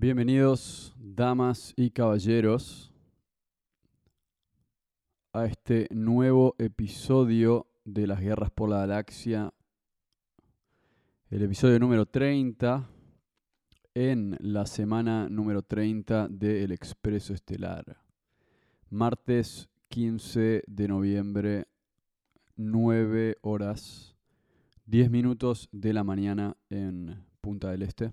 Bienvenidos, 0.00 0.94
damas 0.96 1.74
y 1.74 1.90
caballeros, 1.90 2.94
a 5.32 5.44
este 5.44 5.88
nuevo 5.90 6.54
episodio 6.58 7.66
de 7.84 8.06
las 8.06 8.20
guerras 8.20 8.52
por 8.52 8.68
la 8.68 8.78
galaxia, 8.78 9.52
el 11.30 11.42
episodio 11.42 11.80
número 11.80 12.06
30, 12.06 12.88
en 13.92 14.36
la 14.38 14.66
semana 14.66 15.28
número 15.28 15.62
30 15.62 16.28
de 16.28 16.62
El 16.62 16.70
Expreso 16.70 17.34
Estelar. 17.34 18.00
Martes 18.90 19.68
15 19.88 20.62
de 20.64 20.86
noviembre, 20.86 21.66
9 22.54 23.38
horas, 23.40 24.14
10 24.86 25.10
minutos 25.10 25.68
de 25.72 25.92
la 25.92 26.04
mañana 26.04 26.56
en 26.70 27.24
Punta 27.40 27.72
del 27.72 27.82
Este. 27.82 28.12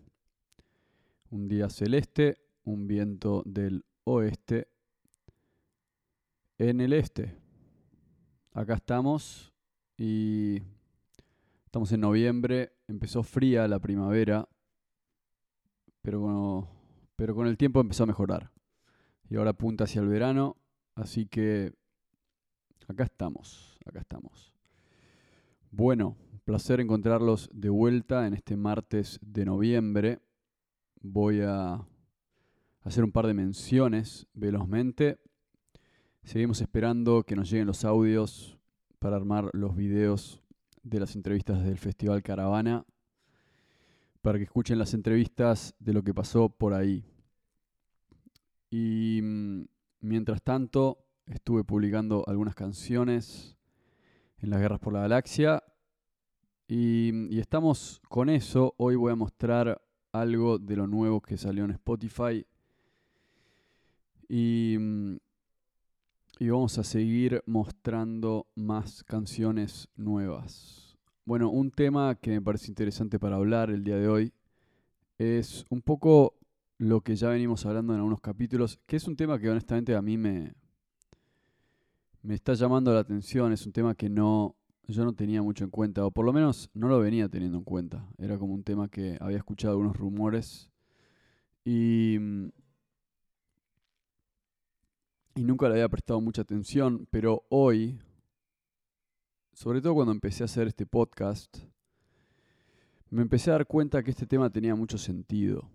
Un 1.36 1.50
día 1.50 1.70
celeste, 1.70 2.38
un 2.64 2.88
viento 2.88 3.44
del 3.46 3.84
oeste 4.06 4.70
en 6.58 6.80
el 6.80 6.94
este. 6.94 7.38
Acá 8.54 8.76
estamos 8.76 9.54
y 9.98 10.62
estamos 11.66 11.92
en 11.92 12.00
noviembre, 12.00 12.78
empezó 12.88 13.22
fría 13.22 13.68
la 13.68 13.80
primavera, 13.80 14.48
pero 16.02 16.22
con, 16.22 16.70
pero 17.18 17.36
con 17.36 17.48
el 17.48 17.58
tiempo 17.58 17.82
empezó 17.82 18.04
a 18.04 18.08
mejorar. 18.08 18.54
Y 19.30 19.36
ahora 19.36 19.50
apunta 19.50 19.84
hacia 19.84 20.00
el 20.00 20.08
verano, 20.08 20.56
así 20.96 21.26
que 21.26 21.74
acá 22.88 23.04
estamos, 23.04 23.78
acá 23.86 24.00
estamos. 24.00 24.54
Bueno, 25.70 26.16
placer 26.46 26.80
encontrarlos 26.80 27.50
de 27.52 27.68
vuelta 27.68 28.26
en 28.26 28.36
este 28.36 28.56
martes 28.56 29.20
de 29.22 29.44
noviembre 29.44 30.22
voy 31.02 31.42
a 31.42 31.86
hacer 32.84 33.04
un 33.04 33.12
par 33.12 33.28
de 33.28 33.34
menciones 33.34 34.28
velozmente. 34.34 35.20
Seguimos 36.24 36.62
esperando 36.62 37.24
que 37.24 37.36
nos 37.36 37.50
lleguen 37.50 37.68
los 37.68 37.86
audios 37.86 38.58
para 39.00 39.16
armar 39.16 39.50
los 39.54 39.76
videos 39.76 40.42
de 40.84 41.00
las 41.00 41.16
entrevistas 41.16 41.64
del 41.64 41.78
Festival 41.78 42.24
Caravana, 42.24 42.86
para 44.22 44.38
que 44.38 44.46
escuchen 44.46 44.80
las 44.80 44.94
entrevistas 44.94 45.76
de 45.80 45.94
lo 45.94 46.04
que 46.04 46.14
pasó 46.14 46.50
por 46.50 46.74
ahí. 46.74 47.06
Y 48.70 49.20
mm, 49.22 49.66
mientras 50.02 50.42
tanto, 50.42 51.06
estuve 51.28 51.64
publicando 51.64 52.24
algunas 52.28 52.56
canciones 52.56 53.58
en 54.40 54.50
las 54.50 54.60
Guerras 54.60 54.80
por 54.80 54.94
la 54.94 55.02
Galaxia. 55.02 55.64
Y, 56.68 57.36
y 57.36 57.40
estamos 57.40 58.02
con 58.10 58.30
eso. 58.30 58.74
Hoy 58.78 58.96
voy 58.96 59.12
a 59.12 59.16
mostrar 59.16 59.85
algo 60.22 60.58
de 60.58 60.76
lo 60.76 60.88
nuevo 60.88 61.22
que 61.22 61.38
salió 61.38 61.66
en 61.66 61.72
Spotify. 61.72 62.46
Y, 64.28 64.78
mm, 64.80 65.18
y 66.40 66.50
vamos 66.50 66.78
a 66.78 66.84
seguir 66.84 67.42
mostrando 67.46 68.48
más 68.56 69.04
canciones 69.04 69.88
nuevas. 69.96 70.98
Bueno, 71.24 71.50
un 71.50 71.72
tema 71.72 72.16
que 72.16 72.32
me 72.32 72.42
parece 72.42 72.68
interesante 72.68 73.20
para 73.20 73.38
hablar 73.38 73.70
el 73.70 73.84
día 73.84 73.98
de 73.98 74.08
hoy 74.08 74.34
es 75.18 75.66
un 75.70 75.82
poco 75.82 76.36
lo 76.78 77.02
que 77.02 77.16
ya 77.16 77.30
venimos 77.30 77.66
hablando 77.66 77.94
en 77.94 78.00
algunos 78.00 78.20
capítulos, 78.20 78.80
que 78.86 78.98
es 78.98 79.08
un 79.08 79.16
tema 79.16 79.40
que 79.40 79.50
honestamente 79.50 79.96
a 79.96 80.02
mí 80.02 80.18
me, 80.18 80.54
me 82.22 82.36
está 82.36 82.54
llamando 82.54 82.94
la 82.94 83.00
atención, 83.00 83.54
es 83.54 83.66
un 83.66 83.72
tema 83.72 83.96
que 83.96 84.10
no, 84.10 84.56
yo 84.88 85.04
no 85.04 85.14
tenía 85.14 85.42
mucho 85.42 85.64
en 85.64 85.70
cuenta, 85.70 86.06
o 86.06 86.12
por 86.12 86.26
lo 86.26 86.34
menos 86.34 86.70
no 86.74 86.88
lo 86.88 87.00
venía 87.00 87.30
teniendo 87.30 87.58
en 87.58 87.64
cuenta. 87.64 88.08
Era 88.18 88.38
como 88.38 88.54
un 88.54 88.64
tema 88.64 88.88
que 88.88 89.18
había 89.20 89.38
escuchado 89.38 89.74
algunos 89.74 89.98
rumores 89.98 90.72
y, 91.64 92.18
y 95.36 95.44
nunca 95.44 95.68
le 95.68 95.76
había 95.76 95.90
prestado 95.90 96.22
mucha 96.22 96.44
atención, 96.44 97.08
pero 97.10 97.46
hoy, 97.50 98.00
sobre 99.54 99.82
todo 99.82 99.96
cuando 99.96 100.12
empecé 100.12 100.44
a 100.44 100.46
hacer 100.46 100.68
este 100.68 100.86
podcast, 100.86 101.58
me 103.10 103.22
empecé 103.22 103.50
a 103.50 103.54
dar 103.54 103.66
cuenta 103.66 104.04
que 104.04 104.12
este 104.12 104.28
tema 104.28 104.50
tenía 104.50 104.76
mucho 104.76 104.98
sentido. 104.98 105.70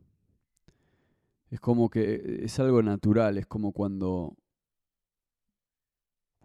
Es 1.50 1.58
como 1.58 1.90
que 1.90 2.40
es 2.44 2.60
algo 2.60 2.82
natural, 2.82 3.38
es 3.38 3.46
como 3.46 3.72
cuando 3.72 4.36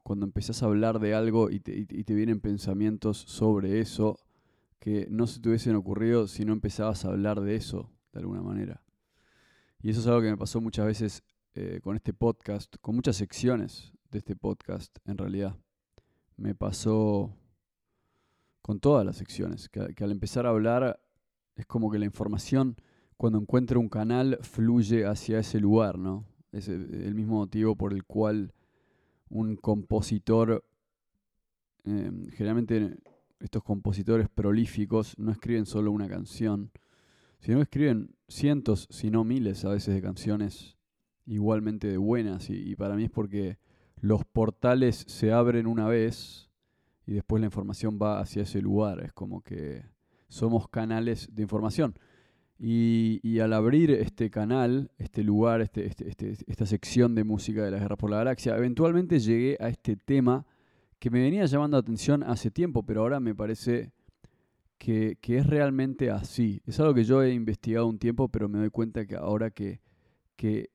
cuando 0.05 0.27
empezás 0.27 0.61
a 0.61 0.67
hablar 0.67 0.99
de 0.99 1.15
algo 1.15 1.49
y 1.49 1.59
te, 1.59 1.75
y 1.75 2.03
te, 2.03 2.13
vienen 2.13 2.39
pensamientos 2.39 3.17
sobre 3.17 3.79
eso 3.79 4.19
que 4.77 5.07
no 5.09 5.25
se 5.25 5.39
te 5.39 5.49
hubiesen 5.49 5.75
ocurrido 5.75 6.27
si 6.27 6.45
no 6.45 6.53
empezabas 6.53 7.03
a 7.03 7.07
hablar 7.07 7.41
de 7.41 7.55
eso 7.55 7.89
de 8.13 8.19
alguna 8.19 8.43
manera. 8.43 8.83
Y 9.81 9.89
eso 9.89 10.01
es 10.01 10.05
algo 10.05 10.21
que 10.21 10.29
me 10.29 10.37
pasó 10.37 10.61
muchas 10.61 10.85
veces 10.85 11.23
eh, 11.55 11.79
con 11.81 11.95
este 11.95 12.13
podcast, 12.13 12.75
con 12.81 12.93
muchas 12.93 13.15
secciones 13.15 13.93
de 14.11 14.19
este 14.19 14.35
podcast 14.35 14.95
en 15.07 15.17
realidad. 15.17 15.57
Me 16.37 16.53
pasó 16.53 17.35
con 18.61 18.79
todas 18.79 19.07
las 19.07 19.17
secciones, 19.17 19.69
que, 19.69 19.95
que 19.95 20.03
al 20.03 20.11
empezar 20.11 20.45
a 20.45 20.49
hablar 20.49 21.01
es 21.55 21.65
como 21.65 21.89
que 21.89 21.97
la 21.97 22.05
información 22.05 22.75
cuando 23.17 23.39
encuentra 23.39 23.79
un 23.79 23.89
canal 23.89 24.37
fluye 24.43 25.07
hacia 25.07 25.39
ese 25.39 25.59
lugar, 25.59 25.97
¿no? 25.97 26.27
Es 26.51 26.67
el 26.67 27.15
mismo 27.15 27.37
motivo 27.37 27.75
por 27.75 27.91
el 27.91 28.03
cual 28.03 28.53
un 29.29 29.55
compositor, 29.55 30.63
em, 31.83 32.27
generalmente 32.29 32.97
estos 33.39 33.63
compositores 33.63 34.29
prolíficos 34.29 35.17
no 35.17 35.31
escriben 35.31 35.65
solo 35.65 35.91
una 35.91 36.07
canción, 36.07 36.71
sino 37.39 37.61
escriben 37.61 38.15
cientos, 38.27 38.87
si 38.89 39.11
no 39.11 39.23
miles 39.23 39.65
a 39.65 39.69
veces 39.69 39.93
de 39.93 40.01
canciones 40.01 40.77
igualmente 41.25 41.87
de 41.87 41.97
buenas. 41.97 42.49
Y, 42.49 42.75
para 42.75 42.95
mí 42.95 43.05
es 43.05 43.11
porque 43.11 43.59
los 43.99 44.25
portales 44.25 45.05
se 45.07 45.31
abren 45.31 45.67
una 45.67 45.87
vez 45.87 46.49
y 47.05 47.13
después 47.13 47.39
la 47.39 47.47
información 47.47 47.99
va 48.01 48.19
hacia 48.19 48.43
ese 48.43 48.61
lugar. 48.61 49.01
Es 49.03 49.13
como 49.13 49.41
que 49.41 49.85
somos 50.27 50.67
canales 50.69 51.29
de 51.33 51.43
información. 51.43 51.95
Y, 52.57 53.39
al 53.39 53.51
abrir 53.53 53.91
este 53.91 54.29
canal, 54.29 54.91
este 54.97 55.23
lugar, 55.23 55.61
este, 55.61 55.85
este, 55.87 56.07
este, 56.07 56.37
esta 56.47 56.65
sección 56.65 57.13
de 57.13 57.23
música 57.23 57.63
de 57.63 57.71
la 57.71 57.79
Guerra 57.79 57.97
por 57.97 58.09
la 58.09 58.17
Galaxia, 58.17 58.55
eventualmente 58.55 59.19
llegué 59.19 59.57
a 59.59 59.67
este 59.67 59.97
tema 59.97 60.45
que 60.99 61.09
me 61.09 61.21
venía 61.21 61.45
llamando 61.45 61.75
la 61.77 61.81
atención 61.81 62.23
hace 62.23 62.51
tiempo, 62.51 62.83
pero 62.83 63.01
ahora 63.01 63.19
me 63.19 63.35
parece 63.35 63.91
que, 64.77 65.17
es 65.21 65.45
realmente 65.45 66.09
así. 66.11 66.61
Es 66.65 66.79
algo 66.79 66.93
que 66.93 67.03
yo 67.03 67.23
he 67.23 67.33
investigado 67.33 67.87
un 67.87 67.99
tiempo, 67.99 68.29
pero 68.29 68.47
me 68.47 68.59
doy 68.59 68.69
cuenta 68.69 69.05
que 69.05 69.15
ahora 69.15 69.51
que, 69.51 69.81
que 70.35 70.69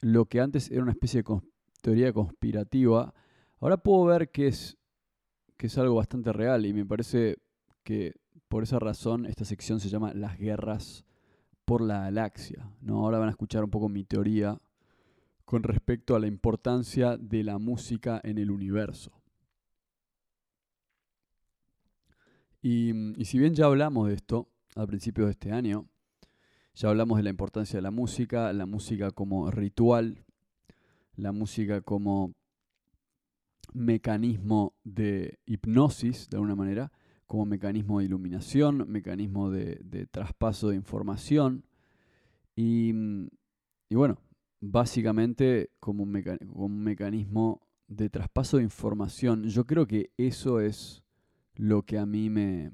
lo 0.00 0.26
que 0.26 0.40
antes 0.40 0.70
era 0.70 0.82
una 0.82 0.92
especie 0.92 1.22
de 1.22 1.40
teoría 1.82 2.12
conspirativa, 2.12 3.14
ahora 3.60 3.76
puedo 3.76 4.04
ver 4.06 4.30
que 4.30 4.48
es, 4.48 4.78
que 5.56 5.66
es 5.66 5.78
algo 5.78 5.96
bastante 5.96 6.32
real 6.32 6.66
y 6.66 6.72
me 6.72 6.86
parece 6.86 7.36
que 7.84 8.14
por 8.52 8.64
esa 8.64 8.78
razón 8.78 9.24
esta 9.24 9.46
sección 9.46 9.80
se 9.80 9.88
llama 9.88 10.12
Las 10.12 10.38
guerras 10.38 11.06
por 11.64 11.80
la 11.80 12.00
galaxia. 12.00 12.70
¿no? 12.82 12.98
Ahora 12.98 13.18
van 13.18 13.28
a 13.28 13.30
escuchar 13.30 13.64
un 13.64 13.70
poco 13.70 13.88
mi 13.88 14.04
teoría 14.04 14.60
con 15.46 15.62
respecto 15.62 16.14
a 16.14 16.20
la 16.20 16.26
importancia 16.26 17.16
de 17.16 17.44
la 17.44 17.56
música 17.56 18.20
en 18.22 18.36
el 18.36 18.50
universo. 18.50 19.10
Y, 22.60 22.92
y 23.18 23.24
si 23.24 23.38
bien 23.38 23.54
ya 23.54 23.64
hablamos 23.64 24.08
de 24.08 24.16
esto 24.16 24.50
al 24.74 24.86
principio 24.86 25.24
de 25.24 25.30
este 25.30 25.50
año, 25.50 25.86
ya 26.74 26.90
hablamos 26.90 27.16
de 27.16 27.22
la 27.22 27.30
importancia 27.30 27.78
de 27.78 27.82
la 27.82 27.90
música, 27.90 28.52
la 28.52 28.66
música 28.66 29.12
como 29.12 29.50
ritual, 29.50 30.26
la 31.16 31.32
música 31.32 31.80
como 31.80 32.34
mecanismo 33.72 34.74
de 34.84 35.38
hipnosis, 35.46 36.28
de 36.28 36.36
alguna 36.36 36.54
manera, 36.54 36.92
como 37.32 37.46
mecanismo 37.46 37.98
de 37.98 38.04
iluminación, 38.04 38.84
mecanismo 38.90 39.50
de, 39.50 40.06
traspaso 40.10 40.68
de 40.68 40.76
información 40.76 41.64
y, 42.54 42.92
bueno, 43.90 44.18
básicamente 44.60 45.70
como 45.80 46.02
un, 46.02 46.22
un, 46.52 46.78
mecanismo 46.80 47.62
de 47.88 48.10
traspaso 48.10 48.58
de 48.58 48.64
información. 48.64 49.44
Yo 49.44 49.64
creo 49.64 49.86
que 49.86 50.10
eso 50.18 50.60
es 50.60 51.04
lo 51.54 51.84
que 51.84 51.96
a 51.98 52.04
mí 52.04 52.28
me, 52.28 52.72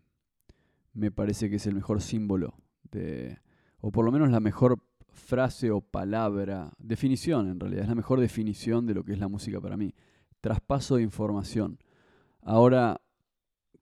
me 0.93 1.13
parece 1.13 1.49
que 1.49 1.55
es 1.55 1.67
el 1.69 1.77
mejor 1.77 2.01
símbolo, 2.01 2.55
de, 2.91 3.39
o 3.81 3.93
por 3.93 4.05
lo 4.05 4.11
menos 4.11 4.29
la 4.29 4.41
mejor 4.41 4.83
frase 5.13 5.71
o 5.71 5.81
palabra, 5.81 6.73
definición 6.81 7.49
en 7.49 7.61
realidad, 7.61 7.85
es 7.85 7.89
la 7.89 7.95
mejor 7.95 8.19
definición 8.19 8.87
de 8.87 8.95
lo 8.95 9.05
que 9.05 9.13
es 9.13 9.21
la 9.21 9.29
música 9.29 9.61
para 9.61 9.77
mí. 9.77 9.95
Traspaso 10.41 10.97
de 10.97 11.03
información. 11.05 11.79
Ahora 12.43 13.01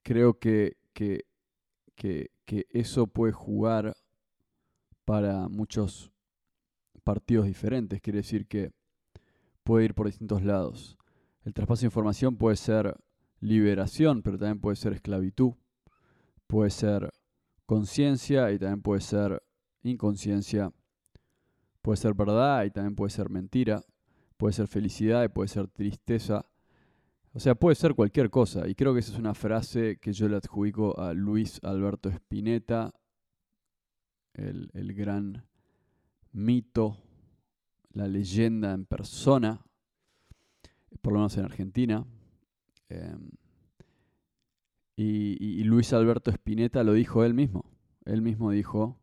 creo 0.06 0.38
que, 0.38 0.76
que, 0.92 1.24
que, 1.96 2.66
eso 2.70 3.08
puede 3.08 3.32
jugar 3.32 3.96
para 5.04 5.48
muchos 5.48 6.12
partidos 7.02 7.46
diferentes, 7.46 8.00
quiere 8.00 8.18
decir 8.18 8.46
que 8.46 8.70
puede 9.64 9.86
ir 9.86 9.94
por 9.94 10.06
distintos 10.06 10.44
lados. 10.44 10.96
El 11.44 11.54
traspaso 11.54 11.80
de 11.80 11.86
información 11.86 12.36
puede 12.36 12.54
ser 12.54 12.94
liberación, 13.40 14.22
pero 14.22 14.38
también 14.38 14.60
puede 14.60 14.76
ser 14.76 14.92
esclavitud, 14.92 15.54
puede 16.46 16.70
ser 16.70 17.10
conciencia 17.66 18.52
y 18.52 18.60
también 18.60 18.82
puede 18.82 19.00
ser 19.00 19.42
inconsciencia, 19.82 20.72
puede 21.82 21.96
ser 21.96 22.14
verdad 22.14 22.64
y 22.64 22.70
también 22.70 22.94
puede 22.94 23.10
ser 23.10 23.28
mentira, 23.28 23.82
puede 24.36 24.52
ser 24.52 24.68
felicidad 24.68 25.24
y 25.24 25.28
puede 25.28 25.48
ser 25.48 25.66
tristeza. 25.66 26.46
O 27.36 27.38
sea, 27.38 27.54
puede 27.54 27.74
ser 27.74 27.94
cualquier 27.94 28.30
cosa. 28.30 28.66
Y 28.66 28.74
creo 28.74 28.94
que 28.94 29.00
esa 29.00 29.12
es 29.12 29.18
una 29.18 29.34
frase 29.34 29.98
que 29.98 30.14
yo 30.14 30.26
le 30.26 30.36
adjudico 30.36 30.98
a 30.98 31.12
Luis 31.12 31.60
Alberto 31.62 32.08
Spinetta, 32.08 32.94
el, 34.32 34.70
el 34.72 34.94
gran 34.94 35.44
mito, 36.32 36.96
la 37.92 38.08
leyenda 38.08 38.72
en 38.72 38.86
persona, 38.86 39.60
por 41.02 41.12
lo 41.12 41.18
menos 41.18 41.36
en 41.36 41.44
Argentina. 41.44 42.06
Em, 42.88 43.28
y, 44.96 45.62
Luis 45.64 45.92
Alberto 45.92 46.30
Spinetta 46.30 46.82
lo 46.84 46.94
dijo 46.94 47.22
él 47.22 47.34
mismo. 47.34 47.70
Él 48.06 48.22
mismo 48.22 48.50
dijo, 48.50 48.98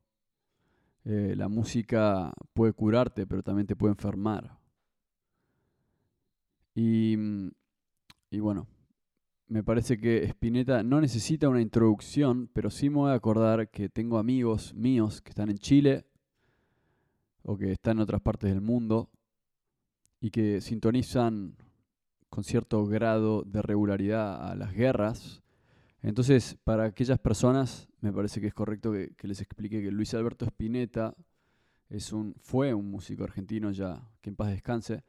eh, 1.06 1.36
la 1.38 1.50
música 1.50 2.34
puede 2.54 2.74
curarte, 2.74 3.28
pero 3.28 3.44
también 3.44 3.68
te 3.68 3.76
puede 3.76 3.92
enfermar. 3.92 4.58
Y, 6.74 7.16
y 8.34 8.40
bueno, 8.40 8.68
me 9.48 9.64
parece 9.64 10.00
que 10.00 10.24
Spinetta 10.26 10.84
no 10.84 11.00
necesita 11.00 11.50
una 11.50 11.62
introducción, 11.62 12.50
pero 12.54 12.70
sí 12.70 12.90
me 12.90 12.98
voy 12.98 13.12
a 13.12 13.16
acordar 13.16 13.70
que 13.70 13.90
tengo 13.90 14.18
amigos 14.18 14.74
míos 14.74 15.22
que 15.22 15.30
están 15.30 15.50
en 15.50 15.58
Chile 15.58 16.06
o 17.44 17.58
que 17.58 17.74
están 17.74 17.98
en 17.98 18.04
otras 18.04 18.22
partes 18.22 18.50
del 18.50 18.62
mundo 18.62 19.10
y 20.20 20.32
que 20.32 20.62
sintonizan 20.62 21.56
con 22.30 22.44
cierto 22.44 22.86
grado 22.86 23.44
de 23.44 23.62
regularidad 23.62 24.50
a 24.50 24.56
las 24.56 24.74
guerras. 24.74 25.44
Entonces, 26.02 26.58
para 26.64 26.86
aquellas 26.86 27.20
personas, 27.20 27.88
me 28.02 28.12
parece 28.12 28.42
que 28.42 28.48
es 28.48 28.54
correcto 28.54 28.92
que, 28.92 29.28
les 29.28 29.42
explique 29.42 29.82
que 29.82 29.92
Luis 29.92 30.14
Alberto 30.16 30.46
Spinetta 30.46 31.16
es 31.90 32.12
un, 32.12 32.34
fue 32.42 32.74
un 32.74 32.90
músico 32.90 33.24
argentino 33.24 33.72
ya, 33.72 34.02
que 34.22 34.32
en 34.32 34.36
paz 34.36 34.50
descanse, 34.50 35.04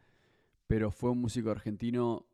pero 0.67 0.91
fue 0.91 1.11
un 1.11 1.21
músico 1.21 1.51
argentino, 1.51 2.27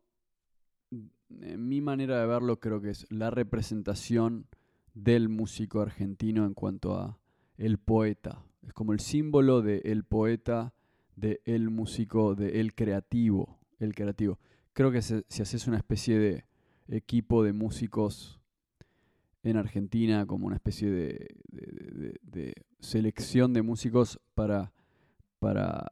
mi 1.29 1.81
manera 1.81 2.19
de 2.19 2.27
verlo, 2.27 2.59
creo 2.59 2.81
que 2.81 2.89
es 2.89 3.05
la 3.09 3.29
representación 3.29 4.47
del 4.93 5.29
músico 5.29 5.81
argentino 5.81 6.45
en 6.45 6.53
cuanto 6.53 6.97
a 6.97 7.17
el 7.57 7.77
poeta. 7.77 8.43
Es 8.65 8.73
como 8.73 8.93
el 8.93 8.99
símbolo 8.99 9.61
de 9.61 9.81
el 9.85 10.03
poeta, 10.03 10.73
de 11.15 11.41
el 11.45 11.69
músico, 11.69 12.35
de 12.35 12.71
creativo, 12.75 13.59
el 13.79 13.95
creativo 13.95 14.39
creo 14.73 14.91
que 14.91 15.01
si 15.01 15.41
haces 15.41 15.67
una 15.67 15.77
especie 15.77 16.17
de 16.19 16.45
equipo 16.89 17.43
de 17.43 17.53
músicos 17.53 18.39
en 19.43 19.57
Argentina, 19.57 20.25
como 20.25 20.47
una 20.47 20.55
especie 20.55 20.89
de, 20.89 22.53
selección 22.79 23.53
de 23.53 23.61
músicos 23.61 24.19
para, 24.33 24.71
para 25.39 25.85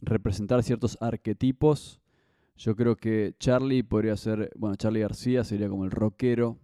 representar 0.00 0.62
ciertos 0.62 0.98
arquetipos, 1.00 2.00
yo 2.58 2.74
creo 2.74 2.96
que 2.96 3.34
Charlie 3.38 3.84
podría 3.84 4.16
ser, 4.16 4.50
bueno, 4.56 4.74
Charlie 4.74 5.00
García 5.00 5.44
sería 5.44 5.68
como 5.68 5.84
el 5.84 5.92
rockero. 5.92 6.58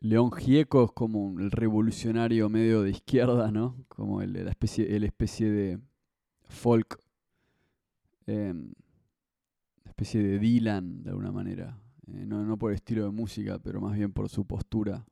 León 0.00 0.30
Gieco 0.30 0.84
es 0.84 0.92
como 0.92 1.40
el 1.40 1.50
revolucionario 1.50 2.48
medio 2.48 2.82
de 2.82 2.90
izquierda, 2.90 3.50
¿no? 3.50 3.84
Como 3.88 4.22
el, 4.22 4.32
la 4.32 4.50
especie, 4.50 4.94
el 4.94 5.02
especie 5.02 5.50
de 5.50 5.80
folk. 6.44 7.00
Em, 8.26 8.72
especie 9.84 10.22
de 10.22 10.38
Dylan, 10.38 11.02
de 11.02 11.10
alguna 11.10 11.32
manera. 11.32 11.80
Eh, 12.06 12.24
no, 12.26 12.44
no, 12.44 12.56
por 12.56 12.70
el 12.70 12.76
estilo 12.76 13.02
de 13.04 13.10
música, 13.10 13.58
pero 13.58 13.80
más 13.80 13.96
bien 13.96 14.12
por 14.12 14.28
su 14.28 14.46
postura 14.46 15.04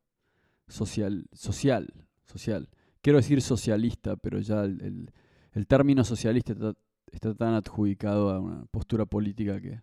social. 0.67 1.27
social, 1.33 1.93
social. 2.23 2.69
Quiero 3.01 3.17
decir 3.17 3.41
socialista, 3.41 4.15
pero 4.15 4.39
ya 4.39 4.63
el, 4.63 5.11
el, 5.51 5.67
término 5.67 6.05
socialista 6.05 6.53
está, 6.53 6.73
tan 7.37 7.53
adjudicado 7.53 8.29
a 8.29 8.39
una 8.39 8.65
postura 8.65 9.05
política 9.05 9.59
que, 9.61 9.81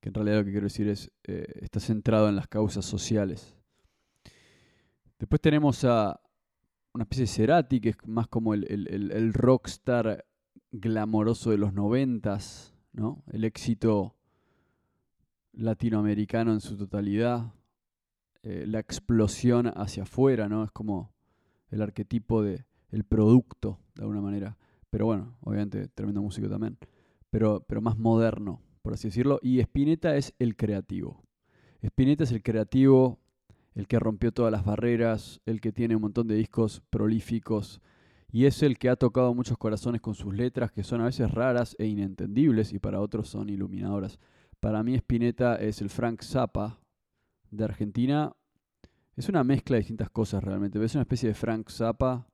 que 0.00 0.08
en 0.08 0.14
realidad 0.14 0.38
lo 0.38 0.44
que 0.44 0.50
quiero 0.50 0.66
decir 0.66 0.88
es, 0.88 1.10
eh, 1.24 1.46
está 1.62 1.80
centrado 1.80 2.28
en 2.28 2.36
las 2.36 2.48
causas 2.48 2.84
sociales. 2.84 3.56
Después 5.18 5.40
tenemos 5.40 5.84
a 5.84 6.20
una 6.92 7.04
especie 7.04 7.24
de 7.24 7.28
Cerati, 7.28 7.80
que 7.80 7.90
es 7.90 7.96
más 8.06 8.28
como 8.28 8.54
el, 8.54 8.64
el, 8.70 9.12
el 9.12 9.32
rockstar 9.32 10.24
glamoroso 10.72 11.50
de 11.50 11.58
los 11.58 11.72
noventas, 11.72 12.74
el 13.32 13.44
éxito 13.44 14.16
latinoamericano 15.52 16.52
en 16.52 16.60
su 16.60 16.76
totalidad, 16.76 17.52
eh, 18.42 18.64
la 18.66 18.78
explosión 18.78 19.72
hacia 19.74 20.04
afuera, 20.04 20.48
¿no? 20.48 20.64
Es 20.64 20.70
como 20.70 21.12
el 21.70 21.82
arquetipo 21.82 22.42
de 22.42 22.64
el 22.90 23.04
producto, 23.04 23.80
de 23.94 24.02
alguna 24.02 24.20
manera. 24.20 24.56
Pero 24.90 25.06
bueno, 25.06 25.36
obviamente 25.40 25.88
tremendo 25.88 26.22
músico 26.22 26.48
también. 26.48 26.78
Pero, 27.30 27.64
pero 27.68 27.80
más 27.80 27.98
moderno, 27.98 28.62
por 28.82 28.94
así 28.94 29.08
decirlo. 29.08 29.38
Y 29.42 29.60
Spinetta 29.60 30.16
es 30.16 30.34
el 30.38 30.56
creativo. 30.56 31.22
Spinetta 31.82 32.24
es 32.24 32.32
el 32.32 32.42
creativo, 32.42 33.18
el 33.74 33.86
que 33.86 33.98
rompió 33.98 34.32
todas 34.32 34.50
las 34.50 34.64
barreras, 34.64 35.40
el 35.44 35.60
que 35.60 35.72
tiene 35.72 35.96
un 35.96 36.02
montón 36.02 36.26
de 36.26 36.34
discos 36.34 36.82
prolíficos, 36.90 37.80
y 38.30 38.46
es 38.46 38.62
el 38.62 38.78
que 38.78 38.88
ha 38.88 38.96
tocado 38.96 39.34
muchos 39.34 39.56
corazones 39.56 40.00
con 40.00 40.14
sus 40.14 40.34
letras 40.34 40.72
que 40.72 40.82
son 40.82 41.00
a 41.00 41.06
veces 41.06 41.30
raras 41.30 41.76
e 41.78 41.86
inentendibles 41.86 42.72
y 42.72 42.78
para 42.78 43.00
otros 43.00 43.28
son 43.28 43.48
iluminadoras. 43.48 44.18
Para 44.60 44.82
mí 44.82 44.94
Spinetta 44.94 45.56
es 45.56 45.80
el 45.80 45.90
Frank 45.90 46.22
Zappa 46.22 46.80
de 47.50 47.64
Argentina. 47.64 48.34
Es 49.14 49.28
una 49.28 49.44
mezcla 49.44 49.76
de 49.76 49.80
distintas 49.80 50.10
cosas 50.10 50.42
realmente. 50.42 50.82
Es 50.84 50.94
una 50.94 51.02
especie 51.02 51.28
de 51.28 51.34
Frank 51.34 51.70
Zappa 51.70 52.26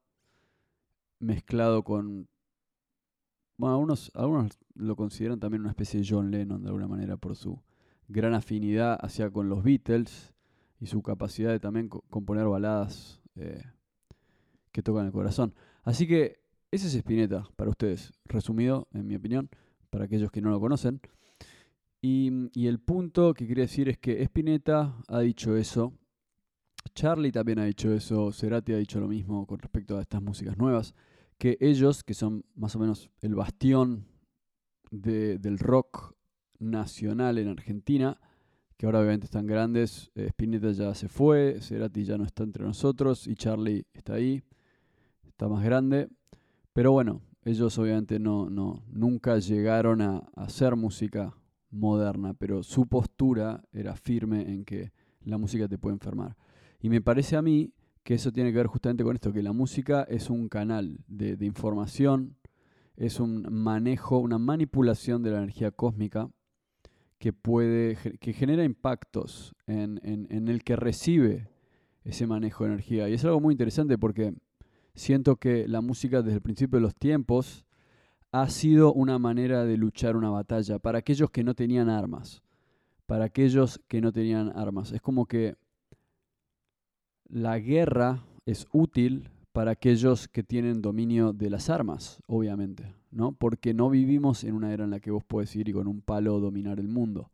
mezclado 1.18 1.84
con... 1.84 2.28
Bueno, 3.62 3.74
algunos, 3.76 4.10
algunos 4.14 4.58
lo 4.74 4.96
consideran 4.96 5.38
también 5.38 5.60
una 5.60 5.70
especie 5.70 6.00
de 6.00 6.06
John 6.08 6.32
Lennon 6.32 6.62
de 6.62 6.66
alguna 6.66 6.88
manera 6.88 7.16
por 7.16 7.36
su 7.36 7.62
gran 8.08 8.34
afinidad 8.34 8.98
hacia 9.00 9.30
con 9.30 9.48
los 9.48 9.62
Beatles 9.62 10.34
y 10.80 10.86
su 10.86 11.00
capacidad 11.00 11.52
de 11.52 11.60
también 11.60 11.88
componer 11.88 12.48
baladas 12.48 13.22
eh, 13.36 13.62
que 14.72 14.82
tocan 14.82 15.06
el 15.06 15.12
corazón. 15.12 15.54
Así 15.84 16.08
que 16.08 16.40
ese 16.72 16.88
es 16.88 16.94
Spinetta 16.96 17.44
para 17.54 17.70
ustedes, 17.70 18.12
resumido 18.24 18.88
en 18.94 19.06
mi 19.06 19.14
opinión, 19.14 19.48
para 19.90 20.06
aquellos 20.06 20.32
que 20.32 20.40
no 20.40 20.50
lo 20.50 20.58
conocen. 20.58 21.00
Y, 22.00 22.66
el 22.66 22.80
punto 22.80 23.32
que 23.32 23.46
quería 23.46 23.62
decir 23.62 23.88
es 23.88 23.96
que 23.96 24.24
Spinetta 24.24 24.96
ha 25.06 25.20
dicho 25.20 25.56
eso, 25.56 25.92
Charlie 26.96 27.30
también 27.30 27.60
ha 27.60 27.64
dicho 27.64 27.92
eso, 27.92 28.32
Cerati 28.32 28.72
ha 28.72 28.78
dicho 28.78 28.98
lo 28.98 29.06
mismo 29.06 29.46
con 29.46 29.60
respecto 29.60 29.98
a 29.98 30.02
estas 30.02 30.20
músicas 30.20 30.58
nuevas, 30.58 30.96
que 31.42 31.58
ellos, 31.58 32.04
que 32.04 32.14
son 32.14 32.44
más 32.54 32.76
o 32.76 32.78
menos 32.78 33.10
el 33.20 33.34
bastión 33.34 34.06
del 34.92 35.58
rock 35.58 36.14
nacional 36.60 37.36
en 37.36 37.48
Argentina, 37.48 38.20
que 38.76 38.86
ahora 38.86 39.00
obviamente 39.00 39.24
están 39.24 39.48
grandes, 39.48 40.12
eh, 40.14 40.26
Spinetta 40.26 40.70
ya 40.70 40.94
se 40.94 41.08
fue, 41.08 41.58
Cerati 41.60 42.04
ya 42.04 42.16
no 42.16 42.22
está 42.22 42.44
entre 42.44 42.62
nosotros 42.62 43.26
y 43.26 43.34
Charlie 43.34 43.86
está 43.92 44.14
ahí 44.14 44.44
está 45.24 45.48
más 45.48 45.64
grande. 45.64 46.08
Pero 46.72 46.92
bueno, 46.92 47.22
ellos 47.44 47.76
obviamente 47.76 48.20
no, 48.20 48.48
no, 48.48 48.84
nunca 48.92 49.36
llegaron 49.40 50.00
a, 50.00 50.18
hacer 50.36 50.76
música 50.76 51.36
moderna, 51.72 52.34
pero 52.34 52.62
su 52.62 52.86
postura 52.86 53.64
era 53.72 53.96
firme 53.96 54.42
en 54.42 54.64
que 54.64 54.92
la 55.24 55.38
música 55.38 55.66
te 55.66 55.76
puede 55.76 55.94
enfermar. 55.94 56.36
Y 56.78 56.88
me 56.88 57.00
parece 57.00 57.34
a 57.34 57.42
mí 57.42 57.72
que 58.02 58.14
eso 58.14 58.32
tiene 58.32 58.50
que 58.50 58.58
ver 58.58 58.66
justamente 58.66 59.04
con 59.04 59.14
esto, 59.14 59.32
que 59.32 59.42
la 59.42 59.52
música 59.52 60.02
es 60.02 60.30
un 60.30 60.48
canal 60.48 60.98
de, 61.06 61.36
información, 61.44 62.36
es 62.96 63.20
un 63.20 63.46
manejo, 63.50 64.18
una 64.18 64.38
manipulación 64.38 65.22
de 65.22 65.30
la 65.30 65.38
energía 65.38 65.70
cósmica 65.70 66.30
que 67.18 67.32
puede, 67.32 67.96
que 68.18 68.32
genera 68.32 68.64
impactos 68.64 69.54
en, 69.66 70.00
en 70.02 70.48
el 70.48 70.64
que 70.64 70.76
recibe 70.76 71.48
ese 72.04 72.26
manejo 72.26 72.64
de 72.64 72.70
energía. 72.70 73.08
Y 73.08 73.14
es 73.14 73.24
algo 73.24 73.40
muy 73.40 73.52
interesante 73.52 73.96
porque 73.98 74.34
siento 74.94 75.36
que 75.36 75.68
la 75.68 75.80
música 75.80 76.22
desde 76.22 76.36
el 76.36 76.42
principio 76.42 76.78
de 76.78 76.82
los 76.82 76.94
tiempos 76.94 77.64
ha 78.32 78.48
sido 78.48 78.92
una 78.92 79.18
manera 79.18 79.64
de 79.64 79.76
luchar 79.76 80.16
una 80.16 80.30
batalla 80.30 80.78
para 80.78 80.98
aquellos 80.98 81.30
que 81.30 81.44
no 81.44 81.54
tenían 81.54 81.88
armas, 81.88 82.42
para 83.06 83.26
aquellos 83.26 83.80
que 83.88 84.00
no 84.00 84.10
tenían 84.10 84.56
armas. 84.56 84.92
Es 84.92 85.02
como 85.02 85.26
que 85.26 85.56
la 87.32 87.58
guerra 87.58 88.22
es 88.44 88.68
útil 88.72 89.30
para 89.52 89.72
aquellos 89.72 90.28
que 90.28 90.42
tienen 90.42 90.82
dominio 90.82 91.32
de 91.32 91.48
las 91.48 91.70
armas, 91.70 92.22
obviamente, 92.26 92.94
¿no? 93.10 93.32
Porque 93.32 93.72
no 93.72 93.88
vivimos 93.88 94.44
en 94.44 94.54
una 94.54 94.72
era 94.72 94.84
en 94.84 94.90
la 94.90 95.00
que 95.00 95.10
vos 95.10 95.24
puedes 95.24 95.56
ir 95.56 95.68
y 95.68 95.72
con 95.72 95.88
un 95.88 96.02
palo 96.02 96.38
dominar 96.40 96.78
el 96.78 96.88
mundo. 96.88 97.30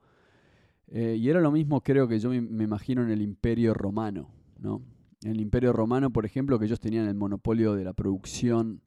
Eh, 0.86 1.16
y 1.18 1.28
era 1.28 1.40
lo 1.40 1.50
mismo, 1.50 1.82
creo 1.82 2.06
que 2.06 2.20
yo 2.20 2.30
me, 2.30 2.36
imagino 2.36 3.02
en 3.02 3.10
el 3.10 3.20
Imperio 3.20 3.74
Romano, 3.74 4.30
¿no? 4.60 4.82
En 5.24 5.32
el 5.32 5.40
Imperio 5.40 5.72
Romano, 5.72 6.10
por 6.10 6.24
ejemplo, 6.24 6.60
que 6.60 6.66
ellos 6.66 6.80
tenían 6.80 7.08
el 7.08 7.16
monopolio 7.16 7.74
de 7.74 7.82
la 7.82 7.92
producción 7.92 8.80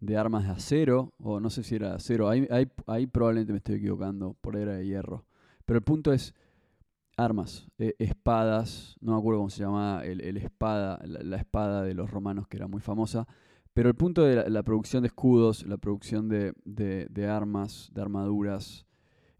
de 0.00 0.18
armas 0.18 0.44
de 0.44 0.50
acero, 0.50 1.14
o 1.18 1.40
no 1.40 1.48
sé 1.48 1.62
si 1.62 1.74
era 1.74 1.88
de 1.88 1.94
acero, 1.94 2.28
ahí 2.28 3.06
probablemente 3.06 3.52
me 3.52 3.58
estoy 3.58 3.76
equivocando, 3.76 4.36
por 4.42 4.56
era 4.56 4.74
de 4.74 4.86
hierro. 4.86 5.24
Pero 5.64 5.78
el 5.78 5.84
punto 5.84 6.12
es, 6.12 6.34
armas, 7.24 7.68
eh, 7.78 7.94
espadas, 7.98 8.96
no 9.00 9.12
me 9.12 9.18
acuerdo 9.18 9.40
cómo 9.40 9.50
se 9.50 9.62
llamaba 9.62 10.04
el, 10.04 10.36
espada, 10.36 11.00
la, 11.04 11.36
espada 11.36 11.82
de 11.82 11.94
los 11.94 12.10
romanos 12.10 12.48
que 12.48 12.56
era 12.56 12.66
muy 12.66 12.80
famosa, 12.80 13.26
pero 13.74 13.88
el 13.88 13.94
punto 13.94 14.22
de 14.22 14.48
la, 14.50 14.62
producción 14.62 15.02
de 15.02 15.08
escudos, 15.08 15.64
la 15.66 15.76
producción 15.76 16.28
de, 16.28 16.54
de, 16.64 17.26
armas, 17.28 17.90
de 17.92 18.00
armaduras, 18.00 18.86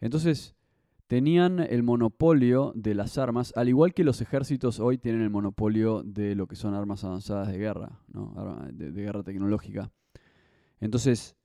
entonces 0.00 0.54
tenían 1.06 1.58
el 1.58 1.82
monopolio 1.82 2.72
de 2.76 2.94
las 2.94 3.18
armas, 3.18 3.52
al 3.56 3.68
igual 3.68 3.94
que 3.94 4.04
los 4.04 4.20
ejércitos 4.20 4.78
hoy 4.78 4.98
tienen 4.98 5.22
el 5.22 5.30
monopolio 5.30 6.02
de 6.04 6.34
lo 6.36 6.46
que 6.46 6.56
son 6.56 6.74
armas 6.74 7.02
avanzadas 7.02 7.48
de 7.48 7.58
guerra, 7.58 8.00
¿no? 8.12 8.32
de, 8.72 8.92
de 8.92 9.02
guerra 9.02 9.22
tecnológica. 9.22 9.90
Entonces, 10.78 11.36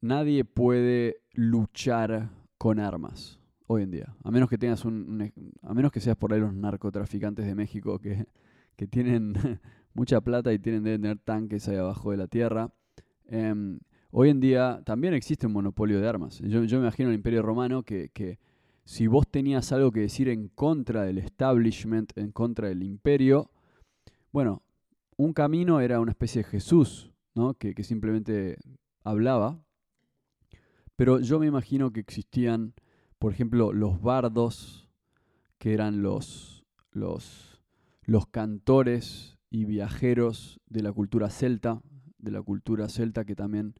nadie 0.00 0.44
puede 0.44 1.22
luchar 1.32 2.30
con 2.58 2.80
armas 2.80 3.43
hoy 3.74 3.82
en 3.82 3.90
día. 3.90 4.14
A 4.22 4.30
menos 4.30 4.48
que 4.48 4.58
tengas 4.58 4.84
un, 4.84 5.32
a 5.62 5.74
menos 5.74 5.92
que 5.92 6.00
seas 6.00 6.16
por 6.16 6.32
ahí 6.32 6.40
los 6.40 6.54
narcotraficantes 6.54 7.46
de 7.46 7.54
México 7.54 7.98
que, 7.98 8.26
que 8.76 8.86
tienen 8.86 9.34
mucha 9.94 10.20
plata 10.20 10.52
y 10.52 10.58
tienen 10.58 10.82
deben 10.82 11.02
tener 11.02 11.18
tanques 11.18 11.68
ahí 11.68 11.76
abajo 11.76 12.10
de 12.10 12.16
la 12.16 12.26
tierra. 12.26 12.72
Em, 13.26 13.78
hoy 14.10 14.30
en 14.30 14.40
día 14.40 14.82
también 14.84 15.14
existe 15.14 15.46
un 15.46 15.52
monopolio 15.52 16.00
de 16.00 16.08
armas. 16.08 16.38
Yo, 16.40 16.64
yo 16.64 16.78
me 16.78 16.84
imagino 16.84 17.10
el 17.10 17.14
Imperio 17.14 17.42
Romano 17.42 17.82
que, 17.82 18.10
que, 18.10 18.38
si 18.84 19.06
vos 19.06 19.26
tenías 19.28 19.72
algo 19.72 19.90
que 19.90 20.00
decir 20.00 20.28
en 20.28 20.48
contra 20.48 21.02
del 21.04 21.18
establishment, 21.18 22.16
en 22.16 22.32
contra 22.32 22.68
del 22.68 22.82
imperio, 22.82 23.50
bueno, 24.30 24.62
un 25.16 25.32
camino 25.32 25.80
era 25.80 26.00
una 26.00 26.10
especie 26.10 26.42
de 26.42 26.48
Jesús, 26.48 27.10
¿no? 27.34 27.54
que, 27.54 27.74
que 27.74 27.82
simplemente 27.82 28.58
hablaba. 29.02 29.58
Pero 30.96 31.20
yo 31.20 31.38
me 31.38 31.46
imagino 31.46 31.92
que 31.92 32.00
existían 32.00 32.74
por 33.24 33.32
ejemplo, 33.32 33.72
los 33.72 34.02
bardos, 34.02 34.86
que 35.56 35.72
eran 35.72 36.02
los, 36.02 36.66
los, 36.92 37.58
cantores 38.30 39.38
y 39.48 39.64
viajeros 39.64 40.60
de 40.66 40.82
la 40.82 40.92
cultura 40.92 41.30
celta, 41.30 41.80
de 42.18 42.30
la 42.30 42.42
cultura 42.42 42.90
celta 42.90 43.24
que 43.24 43.34
también 43.34 43.76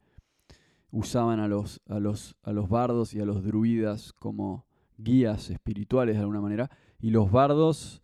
usaban 0.89 1.39
a 1.39 1.47
los, 1.47 1.79
a 1.87 1.99
los, 1.99 2.35
a 2.41 2.53
los 2.53 2.69
bardos 2.69 3.13
y 3.13 3.19
a 3.19 3.25
los 3.25 3.43
druidas 3.43 4.13
como 4.13 4.65
guías 4.97 5.51
espirituales 5.51 6.15
de 6.15 6.21
alguna 6.21 6.41
manera. 6.41 6.71
Y 6.99 7.11
los 7.11 7.29
bardos 7.29 8.01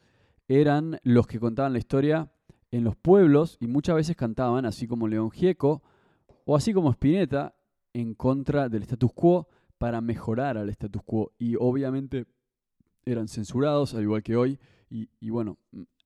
eran 0.47 0.99
los 1.01 1.25
que 1.25 1.39
contaban 1.39 1.73
la 1.73 1.79
historia 1.79 2.31
en 2.69 2.83
los 2.83 2.95
pueblos 2.95 3.57
y 3.59 3.65
muchas 3.65 3.95
veces 3.95 4.15
cantaban, 4.15 4.67
así 4.67 4.85
como 4.85 5.07
León 5.07 5.31
Gieco 5.31 5.81
o 6.45 6.55
así 6.55 6.71
como 6.71 6.91
Spinetta, 6.91 7.55
en 7.93 8.13
contra 8.13 8.69
del 8.69 8.83
status 8.83 9.11
quo 9.11 9.47
para 9.81 9.99
mejorar 9.99 10.59
al 10.59 10.69
status 10.69 11.01
quo 11.03 11.33
y 11.39 11.55
obviamente 11.55 12.27
eran 13.03 13.27
censurados, 13.27 13.95
al 13.95 14.03
igual 14.03 14.21
que 14.21 14.35
hoy, 14.35 14.59
y, 14.91 15.29
bueno, 15.31 15.57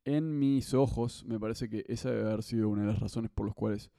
en 0.06 0.40
mis 0.40 0.74
ojos 0.74 1.26
me 1.26 1.38
parece 1.38 1.68
que 1.68 1.84
esa 1.90 2.10
debe 2.10 2.22
haber 2.22 2.44
sido 2.44 2.70
una 2.70 2.84
de 2.84 2.88
las 2.88 3.02
razones 3.02 3.32
por, 3.32 3.46
los 3.46 3.54
cuales, 3.54 3.92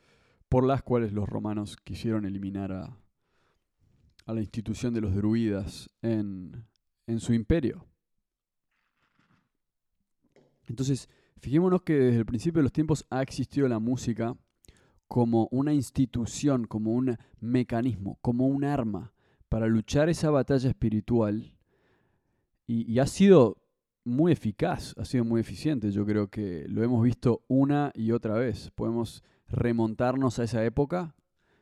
por 0.48 0.64
las 0.64 0.82
cuales 0.82 1.12
los 1.12 1.28
romanos 1.28 1.76
quisieron 1.76 2.24
eliminar 2.24 2.72
a, 2.72 2.96
a 4.24 4.32
la 4.32 4.40
institución 4.40 4.94
de 4.94 5.02
los 5.02 5.14
druidas 5.14 5.90
en, 6.00 6.64
en 7.06 7.20
su 7.20 7.34
imperio. 7.34 7.84
Entonces, 10.68 11.06
fijémonos 11.36 11.82
que 11.82 11.92
desde 11.92 12.20
el 12.20 12.24
principio 12.24 12.60
de 12.60 12.64
los 12.64 12.72
tiempos 12.72 13.04
ha 13.10 13.20
existido 13.20 13.68
la 13.68 13.78
música 13.78 14.38
como 15.06 15.48
una 15.50 15.74
institución, 15.74 16.66
como 16.66 16.94
un 16.94 17.18
mecanismo, 17.40 18.18
como 18.22 18.46
un 18.46 18.64
arma 18.64 19.12
para 19.48 19.66
luchar 19.66 20.08
esa 20.08 20.30
batalla 20.30 20.68
espiritual 20.68 21.52
y, 22.66 22.98
ha 22.98 23.06
sido 23.06 23.58
muy 24.04 24.32
eficaz, 24.32 24.94
ha 24.98 25.04
sido 25.04 25.24
muy 25.24 25.40
eficiente. 25.40 25.90
Yo 25.90 26.04
creo 26.04 26.28
que 26.28 26.64
lo 26.68 26.82
hemos 26.82 27.02
visto 27.02 27.42
una 27.48 27.92
y 27.94 28.10
otra 28.10 28.34
vez. 28.34 28.70
Podemos 28.74 29.22
remontarnos 29.48 30.38
a 30.38 30.44
esa 30.44 30.64
época 30.64 31.14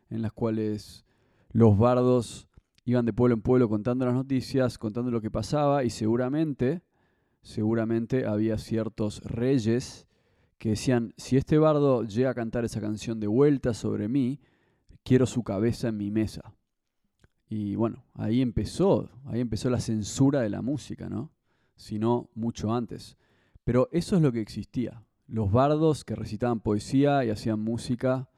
en 0.09 0.23
las 0.23 0.33
cuales 0.33 1.05
los 1.53 1.77
bardos 1.77 2.49
iban 2.85 3.05
de 3.05 3.13
pueblo 3.13 3.35
en 3.35 3.43
pueblo 3.43 3.69
contando 3.69 4.07
las 4.07 4.15
noticias, 4.15 4.79
contando 4.79 5.11
lo 5.11 5.21
que 5.21 5.31
pasaba 5.31 5.85
y 5.85 5.91
seguramente, 5.91 6.83
seguramente 7.43 8.27
había 8.27 8.59
ciertos 8.59 9.23
reyes 9.25 10.07
que 10.59 10.71
decían, 10.71 11.13
si 11.17 11.37
este 11.37 11.59
bardo 11.59 12.05
llega 12.05 12.31
a 12.31 12.35
cantar 12.35 12.65
esa 12.65 12.81
canción 12.81 13.21
de 13.21 13.27
vuelta 13.27 13.75
sobre 13.75 14.09
mí, 14.09 14.41
quiero 15.03 15.27
su 15.27 15.43
cabeza 15.43 15.89
en 15.89 15.99
mi 15.99 16.11
mesa. 16.11 16.55
Y 17.57 17.77
bueno, 17.77 18.03
ahí 18.15 18.43
empezó, 18.43 19.09
ahí 19.27 19.39
empezó 19.39 19.71
la 19.71 19.79
censura 19.79 20.41
de 20.41 20.51
la 20.51 20.61
música, 20.61 21.09
¿no? 21.09 21.31
Sino 21.77 22.29
mucho 22.35 22.75
antes. 22.75 23.17
Pero 23.63 23.89
eso 23.93 24.17
es 24.17 24.23
lo 24.23 24.33
que 24.33 24.41
existía. 24.41 25.05
Los 25.29 25.53
bardos 25.53 26.05
que 26.05 26.17
recitaban 26.17 26.59
poesía 26.59 27.25
y 27.25 27.31
hacían 27.31 27.61
música 27.61 28.29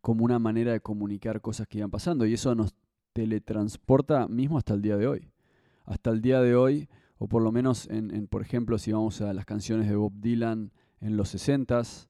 como 0.00 0.24
una 0.24 0.38
manera 0.38 0.70
de 0.70 0.78
comunicar 0.78 1.40
cosas 1.40 1.66
que 1.66 1.78
iban 1.78 1.90
pasando. 1.90 2.26
Y 2.26 2.34
eso 2.34 2.54
nos 2.54 2.72
teletransporta 3.12 4.28
mismo 4.28 4.56
hasta 4.56 4.74
el 4.74 4.82
día 4.82 4.96
de 4.96 5.08
hoy. 5.08 5.32
Hasta 5.84 6.10
el 6.10 6.20
día 6.20 6.40
de 6.40 6.54
hoy, 6.54 6.88
o 7.18 7.26
por 7.26 7.42
lo 7.42 7.50
menos, 7.50 7.88
en, 7.90 8.28
por 8.28 8.40
ejemplo, 8.40 8.78
si 8.78 8.92
vamos 8.92 9.20
a 9.20 9.32
las 9.32 9.46
canciones 9.46 9.88
de 9.88 9.96
Bob 9.96 10.12
Dylan 10.20 10.70
en 11.00 11.16
los 11.16 11.34
60s, 11.34 12.06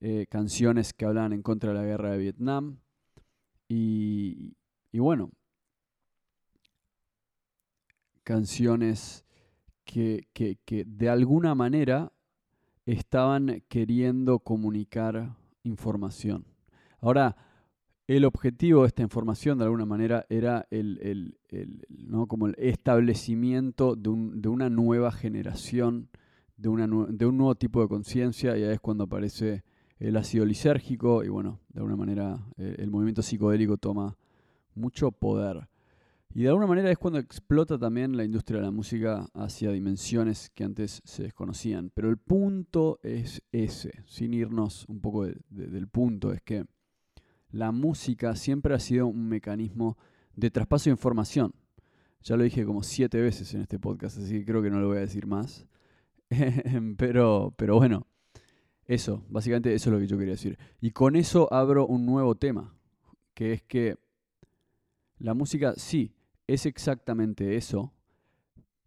eh, 0.00 0.26
canciones 0.28 0.92
que 0.92 1.04
hablaban 1.04 1.32
en 1.32 1.42
contra 1.42 1.70
de 1.72 1.78
la 1.78 1.84
guerra 1.84 2.10
de 2.10 2.18
Vietnam. 2.18 2.78
Y, 3.68 4.56
y 4.90 4.98
bueno, 4.98 5.30
canciones 8.24 9.24
que, 9.84 10.26
de 10.86 11.08
alguna 11.08 11.54
manera 11.54 12.12
estaban 12.86 13.62
queriendo 13.68 14.40
comunicar 14.40 15.36
información. 15.62 16.46
Ahora, 17.00 17.36
el 18.06 18.24
objetivo 18.24 18.82
de 18.82 18.88
esta 18.88 19.02
información 19.02 19.58
de 19.58 19.64
alguna 19.64 19.86
manera 19.86 20.26
era 20.28 20.66
el, 20.70 21.38
establecimiento 22.58 23.94
de, 23.94 24.08
una 24.48 24.68
nueva 24.68 25.12
generación, 25.12 26.08
de, 26.56 26.68
un 26.68 27.36
nuevo 27.36 27.54
tipo 27.54 27.80
de 27.80 27.88
conciencia, 27.88 28.58
y 28.58 28.62
es 28.62 28.80
cuando 28.80 29.04
aparece 29.04 29.64
el 29.98 30.16
ácido 30.16 30.44
lisérgico 30.44 31.24
y 31.24 31.28
bueno, 31.28 31.60
de 31.68 31.80
alguna 31.80 31.96
manera 31.96 32.46
eh, 32.58 32.76
el 32.78 32.90
movimiento 32.90 33.22
psicodélico 33.22 33.76
toma 33.78 34.16
mucho 34.74 35.12
poder. 35.12 35.68
Y 36.36 36.42
de 36.42 36.48
alguna 36.48 36.66
manera 36.66 36.90
es 36.90 36.98
cuando 36.98 37.20
explota 37.20 37.78
también 37.78 38.16
la 38.16 38.24
industria 38.24 38.58
de 38.58 38.66
la 38.66 38.72
música 38.72 39.28
hacia 39.34 39.70
dimensiones 39.70 40.50
que 40.50 40.64
antes 40.64 41.00
se 41.04 41.22
desconocían. 41.22 41.92
Pero 41.94 42.10
el 42.10 42.18
punto 42.18 42.98
es 43.04 43.40
ese, 43.52 44.02
sin 44.06 44.34
irnos 44.34 44.84
un 44.88 45.00
poco 45.00 45.26
del 45.26 45.86
punto, 45.86 46.32
es 46.32 46.42
que 46.42 46.64
la 47.50 47.70
música 47.70 48.34
siempre 48.34 48.74
ha 48.74 48.80
sido 48.80 49.06
un 49.06 49.28
mecanismo 49.28 49.96
de 50.34 50.50
traspaso 50.50 50.86
de 50.86 50.94
información. 50.94 51.54
Ya 52.20 52.36
lo 52.36 52.42
dije 52.42 52.64
como 52.64 52.82
siete 52.82 53.20
veces 53.20 53.54
en 53.54 53.60
este 53.60 53.78
podcast, 53.78 54.18
así 54.18 54.40
que 54.40 54.44
creo 54.44 54.60
que 54.60 54.70
no 54.70 54.80
lo 54.80 54.88
voy 54.88 54.96
a 54.96 55.02
decir 55.02 55.28
más. 55.28 55.68
pero, 56.96 57.54
pero 57.56 57.76
bueno, 57.76 58.08
eso, 58.86 59.24
básicamente 59.28 59.72
eso 59.72 59.88
es 59.88 59.94
lo 59.94 60.00
que 60.00 60.08
yo 60.08 60.18
quería 60.18 60.32
decir. 60.32 60.58
Y 60.80 60.90
con 60.90 61.14
eso 61.14 61.46
abro 61.54 61.86
un 61.86 62.04
nuevo 62.04 62.34
tema, 62.34 62.74
que 63.34 63.52
es 63.52 63.62
que 63.62 63.94
la 65.18 65.34
música 65.34 65.74
sí 65.76 66.12
es 66.46 66.66
exactamente 66.66 67.56
eso. 67.56 67.92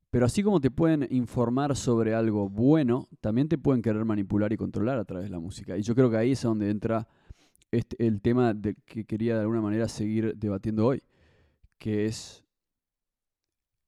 Pero 0.10 0.26
así 0.26 0.42
como 0.42 0.62
te 0.62 0.72
pueden 0.72 1.08
informar 1.12 1.76
sobre 1.76 2.16
algo 2.16 2.50
bueno, 2.50 3.10
también 3.20 3.50
te 3.50 3.58
pueden 3.58 3.82
querer 3.82 4.06
manipular 4.06 4.54
y 4.54 4.58
controlar 4.58 4.98
a 4.98 5.06
través 5.06 5.26
de 5.26 5.32
la 5.32 5.40
música. 5.40 5.78
Y 5.78 5.82
yo 5.82 5.96
creo 5.96 6.10
que 6.10 6.18
ahí 6.18 6.32
es 6.32 6.42
donde 6.42 6.70
entra 6.70 7.08
este, 7.72 8.06
el 8.06 8.22
tema 8.22 8.54
de 8.54 8.76
que 8.86 9.06
quería 9.06 9.36
de 9.36 9.42
alguna 9.42 9.62
manera 9.62 9.88
seguir 9.90 10.36
debatiendo 10.38 10.88
hoy, 10.88 11.04
que 11.78 12.06
es 12.06 12.46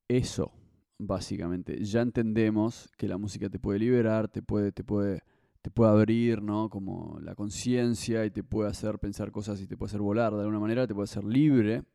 eso, 0.10 0.52
básicamente. 0.98 1.82
Ya 1.84 2.02
entendemos 2.02 2.90
que 2.98 3.08
la 3.08 3.18
música 3.18 3.50
te 3.50 3.60
puede 3.60 3.80
liberar, 3.80 4.28
te 4.28 4.42
puede, 4.42 4.74
te 4.74 4.84
puede, 4.84 5.24
te 5.62 5.72
puede 5.72 5.92
abrir, 5.92 6.42
¿no? 6.42 6.70
Como 6.70 7.18
la 7.22 7.34
conciencia 7.34 8.26
y 8.26 8.32
te 8.32 8.44
puede 8.44 8.70
hacer 8.70 9.00
pensar 9.00 9.32
cosas 9.32 9.62
y 9.62 9.68
te 9.68 9.78
puede 9.78 9.90
hacer 9.92 10.02
volar 10.02 10.34
de 10.34 10.42
alguna 10.42 10.60
manera, 10.60 10.86
te 10.86 10.94
puede 10.94 11.06
hacer 11.06 11.24
libre 11.24 11.86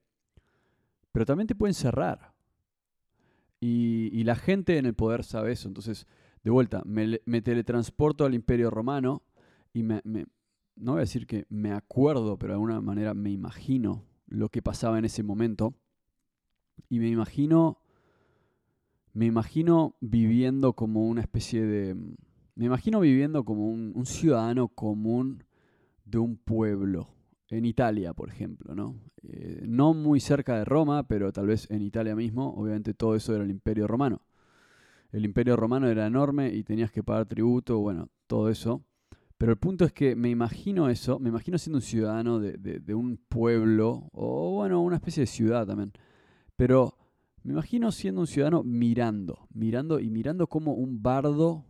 pero 1.15 1.25
también 1.25 1.47
te 1.47 1.55
pueden 1.55 1.75
cerrar. 1.75 2.35
Y, 3.61 4.25
la 4.25 4.35
gente 4.35 4.79
en 4.79 4.85
el 4.85 4.95
poder 4.95 5.23
sabe 5.23 5.53
eso. 5.53 5.69
Entonces, 5.69 6.09
de 6.43 6.51
vuelta, 6.51 6.83
me, 6.85 7.41
teletransporto 7.41 8.25
al 8.25 8.35
imperio 8.35 8.69
romano 8.69 9.23
y 9.73 9.85
me, 9.85 10.03
no 10.75 10.93
voy 10.93 10.99
a 10.99 11.01
decir 11.03 11.29
que 11.29 11.47
me 11.49 11.71
acuerdo, 11.71 12.37
pero 12.37 12.51
de 12.51 12.55
alguna 12.55 12.81
manera 12.81 13.15
me 13.15 13.31
imagino 13.31 14.05
lo 14.27 14.49
que 14.49 14.61
pasaba 14.61 14.99
en 14.99 15.05
ese 15.05 15.23
momento. 15.23 15.75
Y 16.89 16.99
me 16.99 17.09
imagino, 17.09 17.79
me 19.13 19.27
imagino 19.27 19.95
viviendo 20.01 20.73
como 20.73 21.07
una 21.07 21.21
especie 21.21 21.65
de, 21.65 21.95
me 22.57 22.67
imagino 22.67 22.99
viviendo 22.99 23.45
como 23.45 23.69
un, 23.69 24.05
ciudadano 24.05 24.67
común 24.67 25.45
de 26.05 26.19
un 26.19 26.37
pueblo, 26.37 27.14
en 27.57 27.65
Italia, 27.65 28.13
por 28.15 28.29
ejemplo, 28.29 28.75
¿no? 28.75 28.97
Eh, 29.23 29.63
no 29.67 29.95
muy 29.95 30.21
cerca 30.21 30.57
de 30.57 30.65
Roma, 30.65 31.07
pero 31.07 31.33
tal 31.33 31.47
vez 31.47 31.71
en 31.71 31.83
Italia 31.83 32.17
mismo, 32.17 32.53
obviamente 32.55 32.95
todo 32.95 33.15
eso 33.15 33.35
era 33.35 33.45
el 33.45 33.51
Imperio 33.51 33.87
Romano. 33.87 34.23
El 35.13 35.25
Imperio 35.25 35.57
Romano 35.57 35.89
era 35.89 36.07
enorme 36.07 36.53
y 36.53 36.65
tenías 36.65 36.91
que 36.91 37.05
pagar 37.05 37.27
tributo, 37.27 37.79
bueno, 37.79 38.09
todo 38.27 38.49
eso. 38.49 38.83
Pero 39.39 39.53
el 39.53 39.59
punto 39.59 39.85
es 39.85 39.93
que 39.93 40.17
me 40.17 40.31
imagino 40.31 40.89
eso, 40.89 41.19
me 41.19 41.29
imagino 41.29 41.59
siendo 41.59 41.79
un 41.79 41.83
ciudadano 41.83 42.41
de, 42.41 42.95
un 42.95 43.19
pueblo, 43.29 44.09
o 44.13 44.55
bueno, 44.55 44.81
una 44.83 44.97
especie 44.97 45.23
de 45.23 45.27
ciudad 45.27 45.67
también. 45.67 45.93
Pero 46.57 46.97
me 47.45 47.53
imagino 47.53 47.93
siendo 47.93 48.23
un 48.23 48.27
ciudadano 48.27 48.63
mirando, 48.65 49.47
mirando 49.53 50.01
y 50.01 50.11
mirando 50.11 50.49
como 50.49 50.75
un 50.75 51.03
bardo 51.03 51.65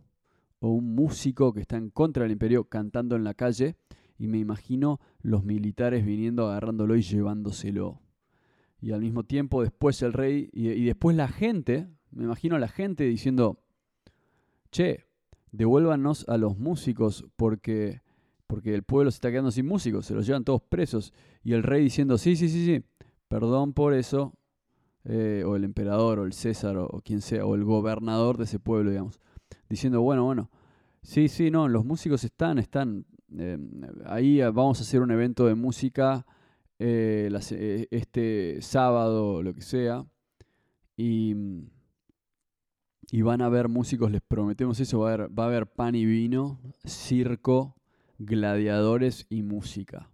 o 0.59 0.69
un 0.69 0.95
músico 0.95 1.53
que 1.53 1.61
está 1.61 1.77
en 1.77 1.89
contra 1.89 2.23
del 2.23 2.31
imperio 2.31 2.63
cantando 2.65 3.15
en 3.15 3.23
la 3.23 3.33
calle. 3.33 3.75
Y 4.17 4.27
me 4.27 4.37
imagino 4.37 4.99
los 5.21 5.43
militares 5.43 6.05
viniendo, 6.05 6.47
agarrándolo 6.47 6.95
y 6.95 7.01
llevándoselo. 7.01 8.01
Y 8.81 8.91
al 8.91 9.01
mismo 9.01 9.23
tiempo 9.23 9.61
después 9.61 10.01
el 10.01 10.13
rey 10.13 10.49
y, 10.53 10.85
después 10.85 11.15
la 11.15 11.27
gente, 11.27 11.87
me 12.11 12.25
imagino 12.25 12.57
la 12.59 12.67
gente 12.67 13.03
diciendo, 13.05 13.59
che, 14.71 15.05
devuélvanos 15.51 16.27
a 16.29 16.37
los 16.37 16.57
músicos 16.57 17.25
porque, 17.35 18.01
porque 18.47 18.73
el 18.73 18.83
pueblo 18.83 19.11
se 19.11 19.15
está 19.15 19.31
quedando 19.31 19.51
sin 19.51 19.65
músicos, 19.65 20.05
se 20.05 20.13
los 20.13 20.25
llevan 20.25 20.43
todos 20.43 20.61
presos. 20.61 21.13
Y 21.43 21.53
el 21.53 21.63
rey 21.63 21.83
diciendo, 21.83 22.17
sí, 22.17 22.35
sí, 22.35 22.49
sí, 22.49 22.65
sí, 22.65 22.83
perdón 23.27 23.73
por 23.73 23.93
eso, 23.93 24.33
eh, 25.07 25.43
o 25.45 25.55
el 25.55 25.63
emperador, 25.63 26.19
o 26.19 26.25
el 26.25 26.33
César, 26.33 26.77
o, 26.77 27.01
quien 27.03 27.21
sea, 27.21 27.45
o 27.45 27.53
el 27.53 27.63
gobernador 27.63 28.37
de 28.37 28.45
ese 28.45 28.57
pueblo, 28.57 28.89
digamos, 28.89 29.19
diciendo, 29.69 30.01
bueno, 30.01 30.25
bueno, 30.25 30.49
sí, 31.03 31.27
sí, 31.27 31.51
no, 31.51 31.67
los 31.67 31.85
músicos 31.85 32.23
están, 32.23 32.57
están, 32.57 33.05
eh, 33.39 33.57
ahí 34.05 34.41
vamos 34.41 34.79
a 34.79 34.83
hacer 34.83 35.01
un 35.01 35.11
evento 35.11 35.45
de 35.45 35.55
música 35.55 36.25
eh, 36.79 37.29
este 37.91 38.61
sábado, 38.61 39.41
lo 39.43 39.53
que 39.53 39.61
sea, 39.61 40.05
y 40.97 41.35
y 43.11 43.21
van 43.21 43.41
a 43.41 43.45
haber 43.45 43.69
músicos, 43.69 44.11
les 44.11 44.21
prometemos 44.21 44.79
eso, 44.79 44.99
va 44.99 45.11
a 45.11 45.13
haber, 45.13 45.39
va 45.39 45.43
a 45.43 45.47
haber 45.47 45.67
pan 45.67 45.95
y 45.95 46.05
vino, 46.05 46.59
circo, 46.85 47.75
gladiadores 48.17 49.25
y 49.29 49.43
música. 49.43 50.09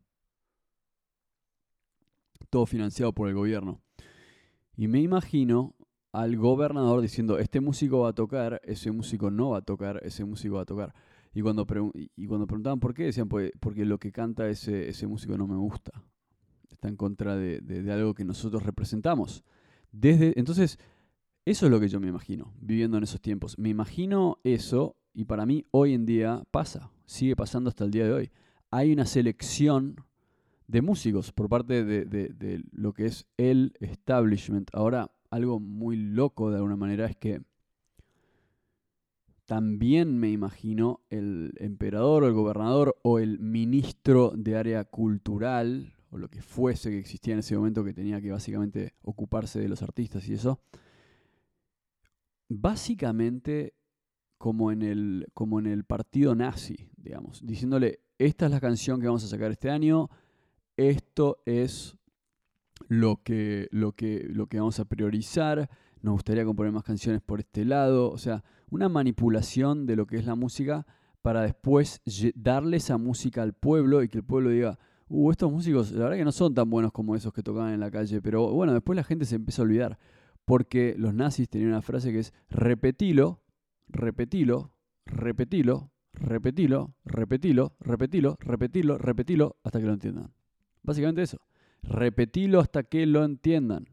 Todo 2.49 2.65
financiado 2.65 3.13
por 3.13 3.29
el 3.29 3.36
gobierno. 3.36 3.81
Y 4.75 4.88
me 4.88 4.99
imagino 4.99 5.73
al 6.12 6.36
gobernador 6.36 7.01
diciendo, 7.01 7.38
este 7.39 7.62
músico 7.62 8.01
va 8.01 8.10
a 8.10 8.13
tocar, 8.13 8.60
ese 8.65 8.91
músico 8.91 9.31
no 9.31 9.51
va 9.51 9.60
a 9.60 9.62
tocar, 9.62 10.01
ese 10.03 10.25
músico 10.25 10.55
va 10.55 10.63
a 10.63 10.65
tocar. 10.65 10.93
Y 11.33 11.41
cuando, 11.41 11.65
y 11.93 12.27
cuando 12.27 12.47
preguntaban 12.47 12.79
por 12.79 12.93
qué, 12.93 13.03
decían, 13.03 13.29
pues, 13.29 13.51
porque 13.59 13.85
lo 13.85 13.99
que 13.99 14.11
canta 14.11 14.49
ese, 14.49 14.89
ese 14.89 15.07
músico 15.07 15.37
no 15.37 15.47
me 15.47 15.55
gusta. 15.55 16.03
Está 16.69 16.87
en 16.87 16.97
contra 16.97 17.35
de, 17.35 17.61
de, 17.61 17.83
de 17.83 17.91
algo 17.91 18.13
que 18.13 18.25
nosotros 18.25 18.63
representamos. 18.63 19.43
Desde, 19.91 20.37
entonces, 20.37 20.77
eso 21.45 21.65
es 21.65 21.71
lo 21.71 21.79
que 21.79 21.87
yo 21.87 21.99
me 21.99 22.07
imagino, 22.07 22.53
viviendo 22.59 22.97
en 22.97 23.03
esos 23.03 23.21
tiempos. 23.21 23.57
Me 23.57 23.69
imagino 23.69 24.39
eso 24.43 24.95
y 25.13 25.25
para 25.25 25.45
mí 25.45 25.65
hoy 25.71 25.93
en 25.93 26.05
día 26.05 26.43
pasa, 26.51 26.91
sigue 27.05 27.35
pasando 27.35 27.69
hasta 27.69 27.83
el 27.83 27.91
día 27.91 28.05
de 28.05 28.13
hoy. 28.13 28.31
Hay 28.69 28.93
una 28.93 29.05
selección 29.05 29.95
de 30.67 30.81
músicos 30.81 31.33
por 31.33 31.49
parte 31.49 31.83
de, 31.83 32.63
lo 32.71 32.93
que 32.93 33.05
es 33.05 33.25
el 33.37 33.73
establishment. 33.79 34.69
Ahora, 34.73 35.11
algo 35.29 35.59
muy 35.59 35.97
loco 35.97 36.49
de 36.49 36.57
alguna 36.57 36.77
manera 36.77 37.05
es 37.07 37.17
que 37.17 37.41
también 39.51 40.17
me 40.17 40.31
imagino 40.31 41.01
el 41.09 41.51
emperador 41.57 42.23
o 42.23 42.27
el 42.27 42.33
gobernador 42.33 42.95
o 43.03 43.19
el 43.19 43.37
ministro 43.39 44.31
de 44.33 44.55
área 44.55 44.85
cultural 44.85 45.93
o 46.09 46.17
lo 46.17 46.29
que 46.29 46.41
fuese 46.41 46.89
que 46.89 46.97
existía 46.97 47.33
en 47.33 47.41
ese 47.41 47.57
momento 47.57 47.83
que 47.83 47.93
tenía 47.93 48.21
que 48.21 48.31
básicamente 48.31 48.93
ocuparse 49.01 49.59
de 49.59 49.67
los 49.67 49.81
artistas 49.81 50.25
y 50.29 50.35
eso 50.35 50.61
básicamente 52.47 53.73
como 54.37 54.71
en, 54.71 54.83
el, 54.83 55.27
como 55.33 55.59
en 55.59 55.65
el 55.65 55.83
partido 55.83 56.33
nazi, 56.33 56.89
digamos, 56.95 57.45
diciéndole, 57.45 57.99
esta 58.19 58.45
es 58.45 58.51
la 58.53 58.61
canción 58.61 59.01
que 59.01 59.07
vamos 59.07 59.25
a 59.25 59.27
sacar 59.27 59.51
este 59.51 59.69
año, 59.69 60.09
esto 60.77 61.43
es 61.45 61.97
lo 62.87 63.21
que, 63.21 63.67
lo 63.71 63.91
que, 63.97 64.29
lo 64.29 64.47
que 64.47 64.59
vamos 64.59 64.79
a 64.79 64.85
priorizar, 64.85 65.69
nos 66.01 66.13
gustaría 66.13 66.45
componer 66.45 66.71
más 66.71 66.83
canciones 66.83 67.21
por 67.21 67.39
este 67.39 67.65
lado, 67.65 68.09
o 68.09 68.17
sea, 68.17 68.43
una 68.69 68.89
manipulación 68.89 69.85
de 69.85 69.95
lo 69.95 70.07
que 70.07 70.17
es 70.17 70.25
la 70.25 70.35
música 70.35 70.85
para 71.21 71.41
después 71.41 72.01
darle 72.35 72.77
esa 72.77 72.97
música 72.97 73.43
al 73.43 73.53
pueblo 73.53 74.01
y 74.01 74.09
que 74.09 74.17
el 74.17 74.23
pueblo 74.23 74.49
diga, 74.49 74.79
uh, 75.09 75.31
estos 75.31 75.51
músicos 75.51 75.91
la 75.91 76.05
verdad 76.05 76.17
que 76.17 76.25
no 76.25 76.31
son 76.31 76.53
tan 76.53 76.69
buenos 76.69 76.91
como 76.91 77.15
esos 77.15 77.33
que 77.33 77.43
tocaban 77.43 77.73
en 77.73 77.79
la 77.79 77.91
calle, 77.91 78.21
pero 78.21 78.51
bueno, 78.51 78.73
después 78.73 78.95
la 78.95 79.03
gente 79.03 79.25
se 79.25 79.35
empieza 79.35 79.61
a 79.61 79.65
olvidar 79.65 79.99
porque 80.45 80.95
los 80.97 81.13
nazis 81.13 81.49
tenían 81.49 81.69
una 81.69 81.81
frase 81.81 82.11
que 82.11 82.19
es 82.19 82.33
repetilo, 82.49 83.41
repetilo, 83.87 84.71
repetilo, 85.05 85.91
repetilo, 86.13 86.93
repetilo, 87.05 87.75
repetilo, 87.79 88.37
repetilo, 88.39 88.97
repetilo, 88.97 89.57
hasta 89.63 89.79
que 89.79 89.85
lo 89.85 89.93
entiendan. 89.93 90.33
Básicamente 90.83 91.21
eso. 91.21 91.39
Repetilo 91.83 92.59
hasta 92.59 92.83
que 92.83 93.05
lo 93.05 93.23
entiendan. 93.23 93.87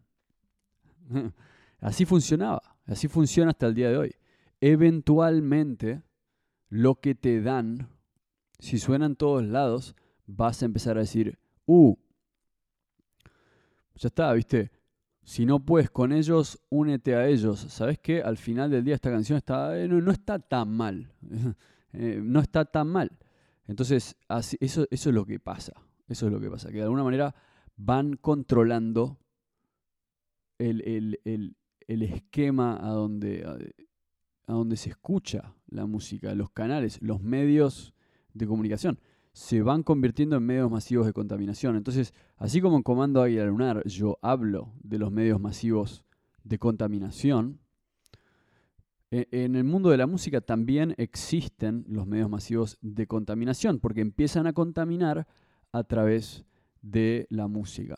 Así 1.80 2.04
funcionaba, 2.04 2.62
así 2.86 3.08
funciona 3.08 3.50
hasta 3.50 3.66
el 3.66 3.74
día 3.74 3.90
de 3.90 3.96
hoy. 3.96 4.14
Eventualmente, 4.60 6.02
lo 6.68 6.96
que 6.96 7.14
te 7.14 7.40
dan, 7.40 7.88
si 8.58 8.78
suena 8.78 9.06
en 9.06 9.16
todos 9.16 9.44
lados, 9.44 9.94
vas 10.26 10.62
a 10.62 10.66
empezar 10.66 10.96
a 10.96 11.00
decir, 11.00 11.38
uh, 11.66 11.96
ya 13.94 14.08
está, 14.08 14.32
viste, 14.32 14.70
si 15.22 15.44
no 15.44 15.60
puedes 15.60 15.90
con 15.90 16.12
ellos, 16.12 16.58
únete 16.70 17.14
a 17.14 17.26
ellos. 17.26 17.60
¿Sabes 17.60 17.98
qué? 17.98 18.22
Al 18.22 18.38
final 18.38 18.70
del 18.70 18.82
día 18.82 18.94
esta 18.94 19.10
canción 19.10 19.36
está, 19.36 19.78
eh, 19.78 19.86
no, 19.86 20.10
está 20.10 20.38
tan 20.38 20.70
mal. 20.70 21.12
Eh, 21.94 22.20
no 22.22 22.40
está 22.40 22.66
tan 22.66 22.86
mal. 22.86 23.10
Entonces, 23.66 24.14
eso, 24.60 24.86
eso 24.90 25.08
es 25.08 25.14
lo 25.14 25.24
que 25.24 25.40
pasa. 25.40 25.72
Eso 26.06 26.26
es 26.26 26.32
lo 26.32 26.38
que 26.38 26.50
pasa. 26.50 26.68
Que 26.68 26.76
de 26.76 26.82
alguna 26.82 27.02
manera 27.02 27.34
van 27.76 28.16
controlando 28.16 29.18
el, 30.58 31.56
esquema 31.88 32.78
a 32.80 32.90
donde, 32.90 33.44
a 34.46 34.52
donde 34.52 34.76
se 34.76 34.90
escucha 34.90 35.54
la 35.68 35.86
música, 35.86 36.34
los 36.34 36.50
canales, 36.50 37.00
los 37.02 37.20
medios 37.20 37.94
de 38.34 38.46
comunicación 38.46 38.98
se 39.38 39.62
van 39.62 39.84
convirtiendo 39.84 40.34
en 40.34 40.42
medios 40.42 40.68
masivos 40.68 41.06
de 41.06 41.12
contaminación. 41.12 41.76
Entonces, 41.76 42.12
así 42.38 42.60
como 42.60 42.76
en 42.76 42.82
Comando 42.82 43.22
Águila 43.22 43.44
Lunar 43.46 43.84
yo 43.86 44.18
hablo 44.20 44.72
de 44.82 44.98
los 44.98 45.12
medios 45.12 45.40
masivos 45.40 46.04
de 46.42 46.58
contaminación, 46.58 47.60
e, 49.12 49.28
en 49.30 49.54
el 49.54 49.62
mundo 49.62 49.90
de 49.90 49.96
la 49.96 50.08
música 50.08 50.40
también 50.40 50.92
existen 50.98 51.84
los 51.88 52.04
medios 52.04 52.28
masivos 52.28 52.78
de 52.80 53.06
contaminación, 53.06 53.78
porque 53.78 54.00
empiezan 54.00 54.48
a 54.48 54.52
contaminar 54.52 55.28
a 55.70 55.84
través 55.84 56.44
de 56.82 57.28
la 57.30 57.46
música. 57.46 57.94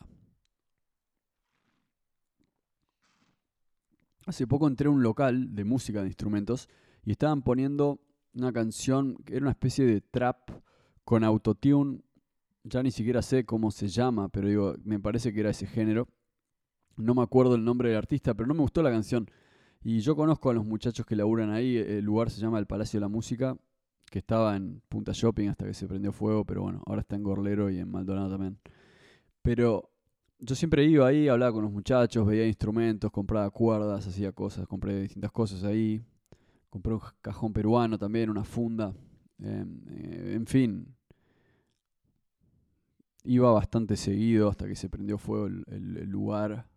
Hace 4.25 4.45
poco 4.47 4.67
entré 4.67 4.87
a 4.87 4.91
un 4.91 5.01
local 5.01 5.55
de 5.55 5.63
música 5.63 6.01
de 6.01 6.07
instrumentos 6.07 6.69
y 7.03 7.11
estaban 7.11 7.41
poniendo 7.41 7.99
una 8.33 8.53
canción 8.53 9.15
que 9.25 9.35
era 9.35 9.43
una 9.43 9.51
especie 9.51 9.85
de 9.85 10.01
trap 10.01 10.51
con 11.03 11.23
autotune, 11.23 12.01
ya 12.63 12.83
ni 12.83 12.91
siquiera 12.91 13.21
sé 13.21 13.45
cómo 13.45 13.71
se 13.71 13.87
llama, 13.87 14.29
pero 14.29 14.47
digo, 14.47 14.75
me 14.83 14.99
parece 14.99 15.33
que 15.33 15.39
era 15.39 15.49
ese 15.49 15.65
género. 15.65 16.07
No 16.95 17.15
me 17.15 17.23
acuerdo 17.23 17.55
el 17.55 17.65
nombre 17.65 17.89
del 17.89 17.97
artista, 17.97 18.33
pero 18.33 18.47
no 18.47 18.53
me 18.53 18.61
gustó 18.61 18.83
la 18.83 18.91
canción. 18.91 19.29
Y 19.83 19.99
yo 20.01 20.15
conozco 20.15 20.51
a 20.51 20.53
los 20.53 20.65
muchachos 20.65 21.05
que 21.05 21.15
laburan 21.15 21.49
ahí, 21.49 21.77
el 21.77 22.05
lugar 22.05 22.29
se 22.29 22.39
llama 22.39 22.59
el 22.59 22.67
Palacio 22.67 22.99
de 22.99 23.01
la 23.01 23.07
Música, 23.07 23.57
que 24.11 24.19
estaba 24.19 24.55
en 24.55 24.81
Punta 24.87 25.11
Shopping 25.13 25.47
hasta 25.47 25.65
que 25.65 25.73
se 25.73 25.87
prendió 25.87 26.11
fuego, 26.11 26.45
pero 26.45 26.61
bueno, 26.61 26.83
ahora 26.85 27.01
está 27.01 27.15
en 27.15 27.23
Gorlero 27.23 27.71
y 27.71 27.79
en 27.79 27.89
Maldonado 27.89 28.29
también. 28.29 28.59
Pero 29.41 29.89
yo 30.41 30.55
siempre 30.55 30.83
iba 30.85 31.07
ahí, 31.07 31.27
hablaba 31.27 31.53
con 31.53 31.63
los 31.63 31.71
muchachos, 31.71 32.25
veía 32.25 32.47
instrumentos, 32.47 33.11
compraba 33.11 33.49
cuerdas, 33.51 34.07
hacía 34.07 34.31
cosas, 34.31 34.67
compré 34.67 35.01
distintas 35.01 35.31
cosas 35.31 35.63
ahí. 35.63 36.03
Compré 36.69 36.93
un 36.93 37.01
cajón 37.21 37.53
peruano 37.53 37.97
también, 37.99 38.29
una 38.29 38.43
funda. 38.43 38.93
Em, 39.39 39.81
eh, 39.89 40.33
en 40.35 40.47
fin, 40.47 40.95
iba 43.23 43.51
bastante 43.51 43.95
seguido 43.97 44.49
hasta 44.49 44.67
que 44.67 44.75
se 44.75 44.89
prendió 44.89 45.17
fuego 45.17 45.47
el, 45.47 46.09
lugar. 46.09 46.67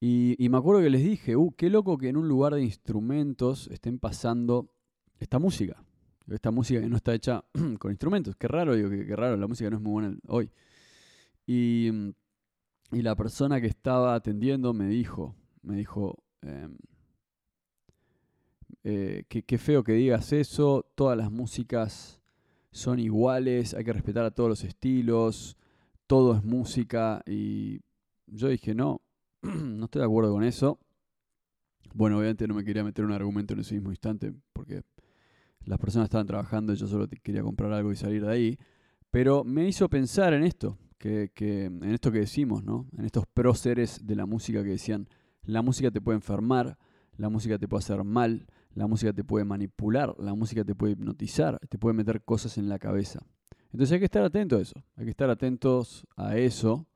Y, 0.00 0.36
me 0.48 0.56
acuerdo 0.58 0.82
que 0.82 0.90
les 0.90 1.02
dije, 1.02 1.36
uh, 1.36 1.54
qué 1.56 1.70
loco 1.70 1.98
que 1.98 2.08
en 2.08 2.16
un 2.16 2.28
lugar 2.28 2.54
de 2.54 2.62
instrumentos 2.62 3.68
estén 3.68 3.98
pasando 3.98 4.70
esta 5.18 5.38
música. 5.38 5.82
Esta 6.28 6.50
música 6.50 6.80
que 6.80 6.88
no 6.88 6.96
está 6.96 7.14
hecha 7.14 7.44
con 7.78 7.90
instrumentos. 7.90 8.36
Qué 8.36 8.48
raro, 8.48 8.74
digo, 8.74 8.90
qué, 8.90 9.16
raro, 9.16 9.36
la 9.36 9.46
música 9.46 9.68
no 9.70 9.76
es 9.76 9.82
muy 9.82 9.92
buena 9.92 10.16
hoy. 10.28 10.50
Y, 11.46 11.90
y, 12.92 13.02
la 13.02 13.16
persona 13.16 13.60
que 13.60 13.66
estaba 13.66 14.14
atendiendo 14.14 14.72
me 14.72 14.86
dijo, 14.86 15.34
me 15.62 15.76
dijo, 15.76 16.22
em, 16.42 16.76
eh, 18.84 19.24
qué 19.28 19.58
feo 19.58 19.82
que 19.82 19.92
digas 19.92 20.32
eso, 20.32 20.86
todas 20.94 21.16
las 21.16 21.30
músicas 21.30 22.20
son 22.74 22.98
iguales, 22.98 23.72
hay 23.72 23.84
que 23.84 23.92
respetar 23.92 24.24
a 24.24 24.32
todos 24.32 24.50
los 24.50 24.64
estilos, 24.64 25.56
todo 26.08 26.36
es 26.36 26.42
música. 26.42 27.22
Y 27.24 27.80
yo 28.26 28.48
dije, 28.48 28.74
no, 28.74 29.00
no 29.42 29.84
estoy 29.84 30.00
de 30.00 30.06
acuerdo 30.06 30.32
con 30.32 30.42
eso. 30.42 30.80
Bueno, 31.94 32.18
obviamente 32.18 32.48
no 32.48 32.54
me 32.54 32.64
quería 32.64 32.82
meter 32.82 33.04
un 33.04 33.12
argumento 33.12 33.54
en 33.54 33.60
ese 33.60 33.76
mismo 33.76 33.90
instante, 33.90 34.34
porque 34.52 34.82
las 35.64 35.78
personas 35.78 36.06
estaban 36.06 36.26
trabajando 36.26 36.72
y 36.72 36.76
yo 36.76 36.88
solo 36.88 37.06
quería 37.22 37.42
comprar 37.42 37.72
algo 37.72 37.92
y 37.92 37.96
salir 37.96 38.24
de 38.24 38.32
ahí. 38.32 38.58
Pero 39.08 39.44
me 39.44 39.68
hizo 39.68 39.88
pensar 39.88 40.34
en 40.34 40.42
esto, 40.42 40.76
que, 40.98 41.30
en 41.66 41.84
esto 41.84 42.10
que 42.10 42.20
decimos, 42.20 42.64
¿no? 42.64 42.86
En 42.96 43.04
estos 43.04 43.26
próceres 43.26 44.06
de 44.06 44.16
la 44.16 44.26
música 44.26 44.62
que 44.62 44.70
decían, 44.70 45.08
la 45.42 45.62
música 45.62 45.90
te 45.90 46.00
puede 46.00 46.16
enfermar, 46.16 46.78
la 47.16 47.28
música 47.28 47.58
te 47.58 47.68
puede 47.68 47.80
hacer 47.80 48.02
mal, 48.04 48.46
la 48.74 48.86
música 48.86 49.12
te 49.12 49.24
puede 49.24 49.44
manipular, 49.44 50.14
la 50.18 50.34
música 50.34 50.64
te 50.64 50.74
puede 50.74 50.94
hipnotizar, 50.94 51.58
te 51.68 51.78
puede 51.78 51.94
meter 51.94 52.22
cosas 52.22 52.58
en 52.58 52.68
la 52.68 52.78
cabeza. 52.78 53.20
Entonces 53.72 53.92
hay 53.92 53.98
que 53.98 54.04
estar 54.06 54.24
atento 54.24 54.56
a 54.56 54.60
eso, 54.60 54.82
hay 54.96 55.04
que 55.04 55.10
estar 55.10 55.30
atentos 55.30 56.06
a 56.16 56.36
eso, 56.36 56.86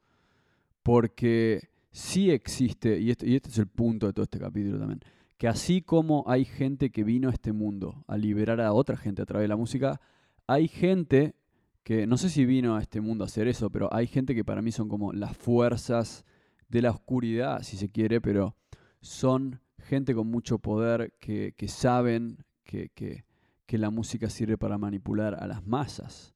porque 0.82 1.68
sí 1.90 2.30
existe, 2.30 2.98
y 3.00 3.10
este, 3.10 3.28
y 3.28 3.34
este 3.34 3.50
es 3.50 3.58
el 3.58 3.66
punto 3.66 4.06
de 4.06 4.12
todo 4.12 4.22
este 4.22 4.38
capítulo 4.38 4.78
también, 4.78 5.00
que 5.36 5.48
así 5.48 5.82
como 5.82 6.24
hay 6.26 6.44
gente 6.44 6.90
que 6.90 7.04
vino 7.04 7.28
a 7.28 7.32
este 7.32 7.52
mundo 7.52 8.04
a 8.06 8.16
liberar 8.16 8.60
a 8.60 8.72
otra 8.72 8.96
gente 8.96 9.22
a 9.22 9.26
través 9.26 9.44
de 9.44 9.48
la 9.48 9.56
música, 9.56 10.00
hay 10.46 10.66
gente 10.66 11.34
que, 11.82 12.06
no 12.06 12.16
sé 12.16 12.28
si 12.28 12.44
vino 12.44 12.76
a 12.76 12.82
este 12.82 13.00
mundo 13.00 13.24
a 13.24 13.26
hacer 13.26 13.48
eso, 13.48 13.70
pero 13.70 13.92
hay 13.92 14.06
gente 14.06 14.34
que 14.34 14.44
para 14.44 14.62
mí 14.62 14.72
son 14.72 14.88
como 14.88 15.12
las 15.12 15.36
fuerzas 15.36 16.24
de 16.68 16.82
la 16.82 16.90
oscuridad, 16.90 17.62
si 17.62 17.76
se 17.76 17.88
quiere, 17.88 18.20
pero 18.20 18.56
son 19.00 19.60
gente 19.78 20.14
con 20.14 20.26
mucho 20.26 20.58
poder 20.58 21.14
que, 21.18 21.54
saben 21.68 22.44
que, 22.64 22.90
que 22.90 23.78
la 23.78 23.90
música 23.90 24.28
sirve 24.28 24.58
para 24.58 24.76
manipular 24.76 25.34
a 25.42 25.46
las 25.46 25.66
masas. 25.66 26.34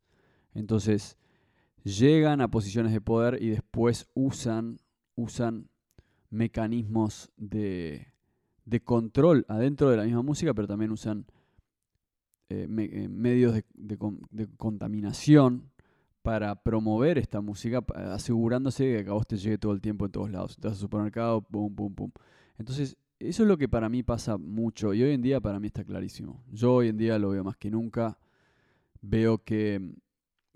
Entonces, 0.54 1.18
llegan 1.84 2.40
a 2.40 2.50
posiciones 2.50 2.92
de 2.92 3.00
poder 3.00 3.42
y 3.42 3.50
después 3.50 4.08
usan 4.14 4.78
usan 5.14 5.68
mecanismos 6.30 7.30
de, 7.36 8.08
control 8.84 9.44
adentro 9.48 9.90
de 9.90 9.96
la 9.98 10.04
misma 10.04 10.22
música, 10.22 10.54
pero 10.54 10.66
también 10.66 10.90
usan 10.90 11.26
eh, 12.52 12.68
eh, 12.68 13.08
medios 13.08 13.54
de, 13.54 14.48
contaminación 14.56 15.70
para 16.22 16.54
promover 16.62 17.18
esta 17.18 17.40
música, 17.40 17.84
asegurándose 17.94 18.84
de 18.84 19.04
que 19.04 19.10
a 19.10 19.14
vos 19.14 19.26
te 19.26 19.36
llegue 19.36 19.58
todo 19.58 19.72
el 19.72 19.80
tiempo 19.80 20.04
en 20.04 20.12
todos 20.12 20.30
lados. 20.30 20.58
Al 20.62 20.74
supermercado, 20.76 21.40
pum, 21.40 21.74
pum, 21.74 21.94
pum. 21.94 22.10
Entonces, 22.58 22.96
eso 23.18 23.42
es 23.42 23.48
lo 23.48 23.56
que 23.56 23.68
para 23.68 23.88
mí 23.88 24.02
pasa 24.02 24.36
mucho 24.36 24.92
y 24.94 25.02
hoy 25.02 25.12
en 25.12 25.22
día 25.22 25.40
para 25.40 25.58
mí 25.58 25.68
está 25.68 25.84
clarísimo. 25.84 26.44
Yo 26.52 26.74
hoy 26.74 26.88
en 26.88 26.98
día 26.98 27.18
lo 27.18 27.30
veo 27.30 27.42
más 27.42 27.56
que 27.56 27.70
nunca. 27.70 28.18
Veo 29.00 29.38
que 29.38 29.80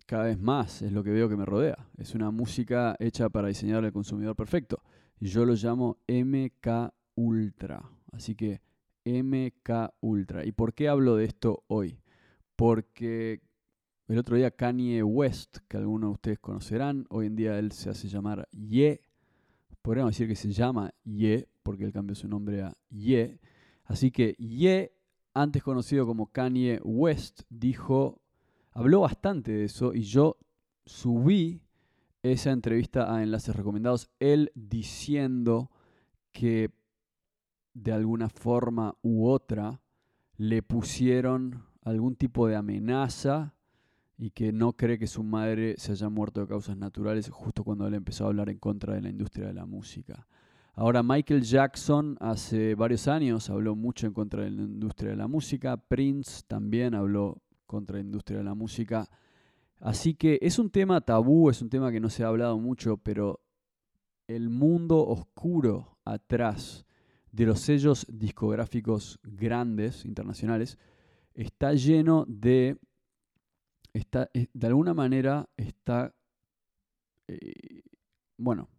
cada 0.06 0.24
vez 0.24 0.38
más 0.38 0.82
es 0.82 0.92
lo 0.92 1.02
que 1.02 1.10
veo 1.10 1.28
que 1.28 1.36
me 1.36 1.44
rodea. 1.44 1.88
Es 1.96 2.14
una 2.14 2.30
música 2.30 2.94
hecha 2.98 3.28
para 3.28 3.48
diseñar 3.48 3.84
al 3.84 3.92
consumidor 3.92 4.36
perfecto. 4.36 4.82
Y 5.18 5.28
yo 5.28 5.44
lo 5.44 5.54
llamo 5.54 5.98
MK 6.06 6.92
Ultra. 7.14 7.82
Así 8.12 8.34
que 8.34 8.60
MK 9.06 9.94
Ultra. 10.00 10.44
¿Y 10.44 10.52
por 10.52 10.74
qué 10.74 10.88
hablo 10.88 11.16
de 11.16 11.24
esto 11.24 11.64
hoy? 11.68 11.98
Porque 12.56 13.40
el 14.08 14.18
otro 14.18 14.36
día 14.36 14.50
Kanye 14.50 15.02
West, 15.02 15.58
que 15.68 15.76
algunos 15.78 16.10
de 16.10 16.14
ustedes 16.14 16.38
conocerán, 16.40 17.06
hoy 17.08 17.26
en 17.26 17.36
día 17.36 17.58
él 17.58 17.72
se 17.72 17.88
hace 17.88 18.08
llamar 18.08 18.48
Ye. 18.50 19.00
Podríamos 19.80 20.12
decir 20.12 20.28
que 20.28 20.36
se 20.36 20.52
llama 20.52 20.92
Ye, 21.04 21.48
porque 21.62 21.84
él 21.84 21.92
cambió 21.92 22.14
su 22.14 22.28
nombre 22.28 22.62
a 22.62 22.76
Ye. 22.90 23.40
Así 23.84 24.10
que 24.10 24.34
Ye, 24.34 24.92
antes 25.32 25.62
conocido 25.62 26.06
como 26.06 26.26
Kanye 26.26 26.80
West, 26.82 27.42
dijo 27.48 28.20
habló 28.76 29.00
bastante 29.00 29.52
de 29.52 29.64
eso 29.64 29.94
y 29.94 30.02
yo 30.02 30.36
subí 30.84 31.62
esa 32.22 32.50
entrevista 32.50 33.14
a 33.14 33.22
enlaces 33.22 33.56
recomendados, 33.56 34.10
él 34.18 34.52
diciendo 34.54 35.70
que 36.30 36.70
de 37.76 37.92
alguna 37.92 38.30
forma 38.30 38.94
u 39.02 39.26
otra 39.28 39.82
le 40.38 40.62
pusieron 40.62 41.62
algún 41.82 42.16
tipo 42.16 42.46
de 42.46 42.56
amenaza 42.56 43.54
y 44.16 44.30
que 44.30 44.50
no 44.50 44.72
cree 44.72 44.98
que 44.98 45.06
su 45.06 45.22
madre 45.22 45.74
se 45.76 45.92
haya 45.92 46.08
muerto 46.08 46.40
de 46.40 46.46
causas 46.46 46.78
naturales 46.78 47.28
justo 47.28 47.64
cuando 47.64 47.86
él 47.86 47.92
empezó 47.92 48.24
a 48.24 48.28
hablar 48.28 48.48
en 48.48 48.58
contra 48.58 48.94
de 48.94 49.02
la 49.02 49.10
industria 49.10 49.48
de 49.48 49.52
la 49.52 49.66
música. 49.66 50.26
Ahora 50.72 51.02
Michael 51.02 51.42
Jackson 51.42 52.16
hace 52.18 52.74
varios 52.74 53.08
años 53.08 53.50
habló 53.50 53.76
mucho 53.76 54.06
en 54.06 54.14
contra 54.14 54.44
de 54.44 54.50
la 54.50 54.62
industria 54.62 55.10
de 55.10 55.16
la 55.16 55.28
música, 55.28 55.76
Prince 55.76 56.44
también 56.46 56.94
habló 56.94 57.42
contra 57.66 57.96
la 57.96 58.02
industria 58.02 58.38
de 58.38 58.44
la 58.44 58.54
música. 58.54 59.06
Así 59.80 60.14
que 60.14 60.38
es 60.40 60.58
un 60.58 60.70
tema 60.70 61.02
tabú, 61.02 61.50
es 61.50 61.60
un 61.60 61.68
tema 61.68 61.92
que 61.92 62.00
no 62.00 62.08
se 62.08 62.24
ha 62.24 62.28
hablado 62.28 62.58
mucho, 62.58 62.96
pero 62.96 63.40
el 64.28 64.48
mundo 64.48 65.06
oscuro 65.06 65.98
atrás 66.06 66.85
de 67.36 67.44
los 67.44 67.60
sellos 67.60 68.06
discográficos 68.08 69.20
grandes, 69.22 70.06
internacionales, 70.06 70.78
está 71.34 71.74
lleno 71.74 72.24
de, 72.26 72.78
está, 73.92 74.30
eh, 74.32 74.46
de 74.54 74.66
alguna 74.66 74.94
manera 74.94 75.46
está, 75.54 76.14
eh, 77.28 77.82
bueno, 78.38 78.70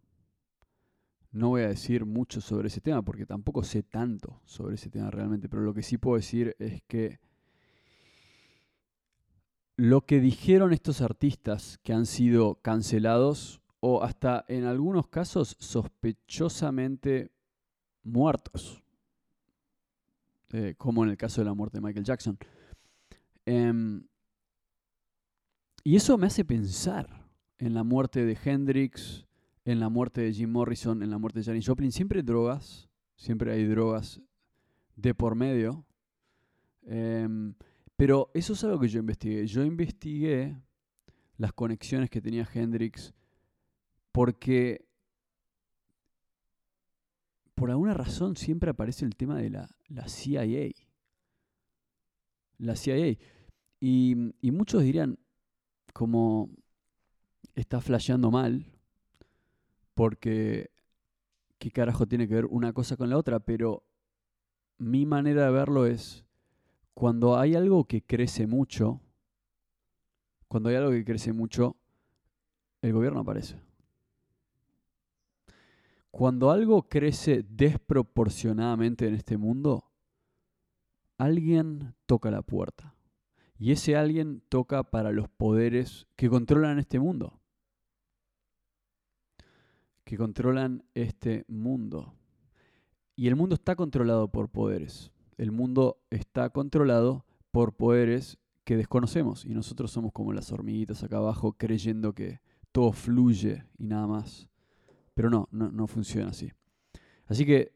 no 1.30 1.50
voy 1.50 1.62
a 1.62 1.68
decir 1.68 2.04
mucho 2.04 2.40
sobre 2.40 2.66
ese 2.66 2.80
tema 2.80 3.02
porque 3.02 3.26
tampoco 3.26 3.62
sé 3.62 3.84
tanto 3.84 4.40
sobre 4.44 4.74
ese 4.74 4.90
tema 4.90 5.08
realmente, 5.08 5.48
pero 5.48 5.62
lo 5.62 5.72
que 5.72 5.84
sí 5.84 5.96
puedo 5.96 6.16
decir 6.16 6.56
es 6.58 6.82
que 6.88 7.20
lo 9.76 10.04
que 10.04 10.18
dijeron 10.18 10.72
estos 10.72 11.00
artistas 11.00 11.78
que 11.84 11.92
han 11.92 12.06
sido 12.06 12.56
cancelados 12.56 13.60
o 13.78 14.02
hasta 14.02 14.44
en 14.48 14.64
algunos 14.64 15.06
casos 15.06 15.56
sospechosamente 15.60 17.30
muertos, 18.08 18.82
eh, 20.52 20.74
como 20.76 21.04
en 21.04 21.10
el 21.10 21.16
caso 21.16 21.40
de 21.40 21.44
la 21.44 21.54
muerte 21.54 21.78
de 21.78 21.82
Michael 21.82 22.04
Jackson. 22.04 22.38
Em, 23.44 24.04
y 25.84 25.96
eso 25.96 26.18
me 26.18 26.26
hace 26.26 26.44
pensar 26.44 27.28
en 27.58 27.74
la 27.74 27.84
muerte 27.84 28.24
de 28.24 28.36
Hendrix, 28.42 29.26
en 29.64 29.80
la 29.80 29.88
muerte 29.88 30.22
de 30.22 30.32
Jim 30.32 30.50
Morrison, 30.50 31.02
en 31.02 31.10
la 31.10 31.18
muerte 31.18 31.40
de 31.40 31.44
Janis 31.44 31.66
Joplin. 31.66 31.92
Siempre 31.92 32.22
drogas, 32.22 32.88
siempre 33.16 33.52
hay 33.52 33.64
drogas 33.66 34.20
de 34.96 35.14
por 35.14 35.34
medio. 35.34 35.84
Em, 36.82 37.54
pero 37.96 38.30
eso 38.34 38.52
es 38.52 38.64
algo 38.64 38.80
que 38.80 38.88
yo 38.88 39.00
investigué. 39.00 39.46
Yo 39.46 39.64
investigué 39.64 40.56
las 41.36 41.52
conexiones 41.52 42.10
que 42.10 42.20
tenía 42.20 42.48
Hendrix 42.52 43.14
porque 44.12 44.87
por 47.58 47.72
alguna 47.72 47.92
razón 47.92 48.36
siempre 48.36 48.70
aparece 48.70 49.04
el 49.04 49.16
tema 49.16 49.36
de 49.36 49.50
la, 49.50 49.68
CIA. 50.06 50.70
La 52.58 52.76
CIA. 52.76 53.18
Y, 53.80 54.14
muchos 54.42 54.84
dirían, 54.84 55.18
como 55.92 56.50
está 57.56 57.80
flasheando 57.80 58.30
mal, 58.30 58.64
porque 59.94 60.70
qué 61.58 61.72
carajo 61.72 62.06
tiene 62.06 62.28
que 62.28 62.34
ver 62.34 62.46
una 62.46 62.72
cosa 62.72 62.96
con 62.96 63.10
la 63.10 63.18
otra, 63.18 63.40
pero 63.40 63.82
mi 64.78 65.04
manera 65.04 65.46
de 65.46 65.50
verlo 65.50 65.86
es, 65.86 66.24
cuando 66.94 67.36
hay 67.36 67.56
algo 67.56 67.86
que 67.86 68.02
crece 68.02 68.46
mucho, 68.46 69.00
cuando 70.46 70.68
hay 70.68 70.76
algo 70.76 70.92
que 70.92 71.04
crece 71.04 71.32
mucho, 71.32 71.76
el 72.82 72.92
gobierno 72.92 73.20
aparece. 73.20 73.67
Cuando 76.10 76.50
algo 76.50 76.88
crece 76.88 77.44
desproporcionadamente 77.48 79.06
en 79.06 79.14
este 79.14 79.36
mundo, 79.36 79.90
alguien 81.18 81.94
toca 82.06 82.30
la 82.30 82.42
puerta. 82.42 82.94
Y 83.58 83.72
ese 83.72 83.96
alguien 83.96 84.42
toca 84.48 84.84
para 84.84 85.10
los 85.12 85.28
poderes 85.28 86.06
que 86.16 86.28
controlan 86.28 86.78
este 86.78 86.98
mundo. 86.98 87.40
Que 90.04 90.16
controlan 90.16 90.84
este 90.94 91.44
mundo. 91.48 92.14
Y 93.16 93.28
el 93.28 93.36
mundo 93.36 93.54
está 93.56 93.76
controlado 93.76 94.28
por 94.28 94.48
poderes 94.48 95.12
el 95.38 95.52
mundo 95.52 96.02
está 96.10 96.50
controlado 96.50 97.24
por 97.52 97.76
poderes 97.76 98.38
que 98.64 98.76
desconocemos 98.76 99.46
y 99.46 99.54
nosotros 99.54 99.92
somos 99.92 100.12
como 100.12 100.32
las 100.32 100.52
hormiguitas 100.52 101.02
acá 101.02 101.18
abajo 101.18 101.52
creyendo 101.52 102.12
que 102.12 102.40
todo 102.72 102.92
fluye 102.92 103.64
y 103.78 103.86
nada 103.86 104.06
más. 104.06 104.48
Pero 105.18 105.28
no, 105.30 105.48
no, 105.50 105.86
funciona 105.88 106.28
así. 106.28 106.52
Así 107.26 107.44
que 107.44 107.72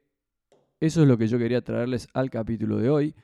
eso 0.78 1.02
es 1.02 1.08
lo 1.08 1.18
que 1.18 1.26
yo 1.26 1.38
quería 1.38 1.60
traerles 1.60 2.06
al 2.14 2.30
capítulo 2.30 2.78
de 2.78 2.88
hoy. 2.88 3.16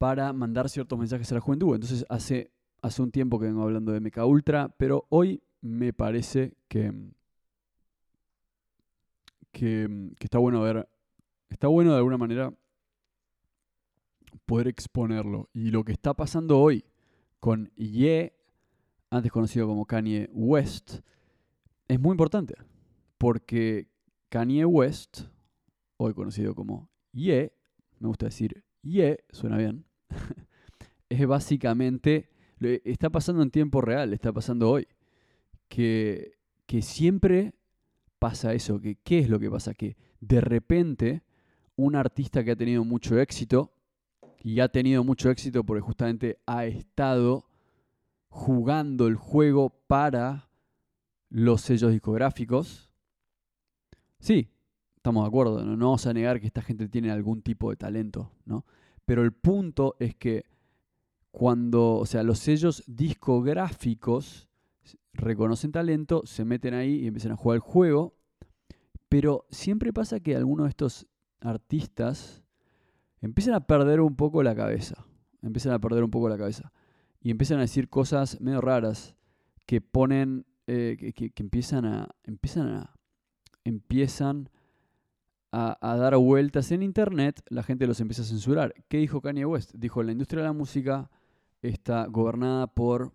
para 0.02 0.32
mandar 0.32 0.68
ciertos 0.68 0.98
mensajes 0.98 1.30
a 1.30 1.36
la 1.36 1.40
juventud. 1.40 1.76
Entonces 1.76 2.04
hace, 2.08 2.50
hace 2.80 3.02
un 3.02 3.12
tiempo 3.12 3.38
que 3.38 3.46
vengo 3.46 3.62
hablando 3.62 3.92
de 3.92 4.00
MK 4.00 4.26
Ultra, 4.26 4.68
pero 4.76 5.06
hoy 5.10 5.40
me 5.60 5.92
parece 5.92 6.56
que, 6.66 6.92
que, 9.52 9.88
está 10.18 10.38
bueno 10.38 10.60
ver, 10.62 10.88
está 11.48 11.68
bueno 11.68 11.92
de 11.92 11.98
alguna 11.98 12.18
manera 12.18 12.52
poder 14.44 14.66
exponerlo. 14.66 15.48
Y 15.52 15.70
lo 15.70 15.84
que 15.84 15.92
está 15.92 16.14
pasando 16.14 16.58
hoy 16.58 16.84
con 17.38 17.70
Ye, 17.76 18.34
antes 19.08 19.30
conocido 19.30 19.68
como 19.68 19.86
Kanye 19.86 20.28
West, 20.32 20.98
es 21.86 22.00
muy 22.00 22.10
importante. 22.10 22.56
Porque 23.18 23.88
Kanye 24.30 24.64
West, 24.64 25.26
hoy 25.96 26.12
conocido 26.12 26.56
como 26.56 26.90
Ye, 27.12 27.52
me 28.00 28.08
gusta 28.08 28.26
decir 28.26 28.64
Ye, 28.82 29.24
suena 29.30 29.56
bien, 29.58 29.84
es 31.08 31.26
básicamente, 31.26 32.30
está 32.84 33.10
pasando 33.10 33.42
en 33.42 33.50
tiempo 33.50 33.80
real, 33.80 34.12
está 34.12 34.32
pasando 34.32 34.70
hoy, 34.70 34.86
que, 35.68 36.38
que 36.66 36.82
siempre 36.82 37.54
pasa 38.18 38.54
eso, 38.54 38.80
que 38.80 38.96
¿qué 38.96 39.18
es 39.18 39.28
lo 39.28 39.38
que 39.38 39.50
pasa? 39.50 39.74
Que 39.74 39.96
de 40.20 40.40
repente 40.40 41.22
un 41.76 41.96
artista 41.96 42.44
que 42.44 42.52
ha 42.52 42.56
tenido 42.56 42.84
mucho 42.84 43.18
éxito, 43.18 43.72
y 44.42 44.60
ha 44.60 44.68
tenido 44.68 45.04
mucho 45.04 45.30
éxito 45.30 45.64
porque 45.64 45.80
justamente 45.80 46.38
ha 46.46 46.64
estado 46.64 47.46
jugando 48.28 49.06
el 49.06 49.14
juego 49.14 49.70
para 49.86 50.48
los 51.30 51.60
sellos 51.60 51.92
discográficos. 51.92 52.90
Sí, 54.18 54.48
estamos 54.96 55.24
de 55.24 55.28
acuerdo, 55.28 55.64
no, 55.64 55.76
no 55.76 55.86
vamos 55.86 56.06
a 56.06 56.12
negar 56.12 56.40
que 56.40 56.46
esta 56.46 56.62
gente 56.62 56.88
tiene 56.88 57.10
algún 57.10 57.42
tipo 57.42 57.70
de 57.70 57.76
talento, 57.76 58.32
¿no? 58.44 58.64
Pero 59.04 59.22
el 59.22 59.32
punto 59.32 59.96
es 59.98 60.14
que 60.14 60.46
cuando, 61.30 61.96
o 61.96 62.06
sea, 62.06 62.22
los 62.22 62.38
sellos 62.38 62.84
discográficos 62.86 64.48
reconocen 65.14 65.72
talento, 65.72 66.22
se 66.24 66.44
meten 66.44 66.74
ahí 66.74 67.00
y 67.00 67.06
empiezan 67.06 67.32
a 67.32 67.36
jugar 67.36 67.56
el 67.56 67.60
juego, 67.60 68.14
pero 69.08 69.46
siempre 69.50 69.92
pasa 69.92 70.20
que 70.20 70.36
algunos 70.36 70.64
de 70.64 70.70
estos 70.70 71.06
artistas 71.40 72.44
empiezan 73.20 73.54
a 73.54 73.66
perder 73.66 74.00
un 74.00 74.16
poco 74.16 74.42
la 74.42 74.54
cabeza, 74.54 75.06
empiezan 75.42 75.72
a 75.72 75.80
perder 75.80 76.04
un 76.04 76.10
poco 76.10 76.28
la 76.28 76.38
cabeza 76.38 76.72
y 77.20 77.30
empiezan 77.30 77.58
a 77.58 77.62
decir 77.62 77.88
cosas 77.88 78.40
medio 78.40 78.60
raras 78.60 79.16
que 79.66 79.80
ponen, 79.80 80.46
eh, 80.66 80.96
que, 80.98 81.30
que, 81.30 81.42
empiezan 81.42 81.84
a, 81.84 82.08
empiezan 82.24 82.68
a, 82.68 82.94
empiezan 83.64 84.50
a, 85.52 85.96
dar 85.96 86.16
vueltas 86.16 86.72
en 86.72 86.82
internet, 86.82 87.42
la 87.50 87.62
gente 87.62 87.86
los 87.86 88.00
empieza 88.00 88.22
a 88.22 88.26
censurar. 88.26 88.74
¿Qué 88.88 88.96
dijo 88.96 89.20
Kanye 89.20 89.44
West? 89.44 89.74
Dijo, 89.74 90.02
la 90.02 90.12
industria 90.12 90.42
de 90.42 90.48
la 90.48 90.54
música 90.54 91.10
está 91.60 92.06
gobernada 92.06 92.66
por, 92.68 93.12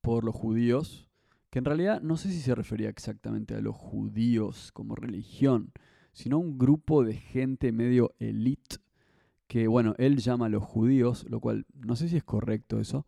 por 0.00 0.24
los 0.24 0.36
judíos, 0.36 1.08
que 1.50 1.58
en 1.58 1.64
realidad 1.64 2.00
no 2.00 2.16
sé 2.16 2.30
si 2.30 2.40
se 2.40 2.54
refería 2.54 2.88
exactamente 2.88 3.56
a 3.56 3.60
los 3.60 3.74
judíos 3.74 4.70
como 4.72 4.94
religión, 4.94 5.72
sino 6.12 6.36
a 6.36 6.40
un 6.40 6.58
grupo 6.58 7.02
de 7.02 7.14
gente 7.14 7.72
medio 7.72 8.14
elite, 8.20 8.76
que 9.48 9.66
bueno, 9.66 9.94
él 9.98 10.18
llama 10.18 10.46
a 10.46 10.50
los 10.50 10.62
judíos, 10.62 11.26
lo 11.28 11.40
cual 11.40 11.66
no 11.74 11.96
sé 11.96 12.08
si 12.08 12.16
es 12.16 12.24
correcto 12.24 12.78
eso, 12.78 13.04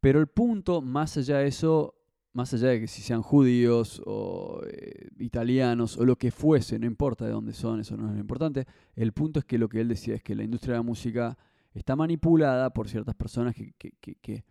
pero 0.00 0.18
el 0.18 0.28
punto, 0.28 0.80
más 0.80 1.18
allá 1.18 1.38
de 1.38 1.48
eso, 1.48 1.94
más 2.32 2.54
allá 2.54 2.68
de 2.68 2.80
que 2.80 2.86
si 2.86 3.02
sean 3.02 3.22
judíos 3.22 4.02
o 4.06 4.62
eh, 4.66 5.08
italianos 5.18 5.96
o 5.96 6.04
lo 6.04 6.16
que 6.16 6.30
fuese, 6.30 6.78
no 6.78 6.86
importa 6.86 7.24
de 7.24 7.32
dónde 7.32 7.52
son, 7.52 7.80
eso 7.80 7.96
no 7.96 8.08
es 8.08 8.14
lo 8.14 8.20
importante, 8.20 8.66
el 8.94 9.12
punto 9.12 9.40
es 9.40 9.44
que 9.44 9.58
lo 9.58 9.68
que 9.68 9.80
él 9.80 9.88
decía 9.88 10.14
es 10.14 10.22
que 10.22 10.34
la 10.34 10.44
industria 10.44 10.74
de 10.74 10.78
la 10.78 10.84
música 10.84 11.36
está 11.74 11.96
manipulada 11.96 12.70
por 12.70 12.88
ciertas 12.88 13.14
personas 13.14 13.54
que, 13.54 13.72
que, 13.72 14.44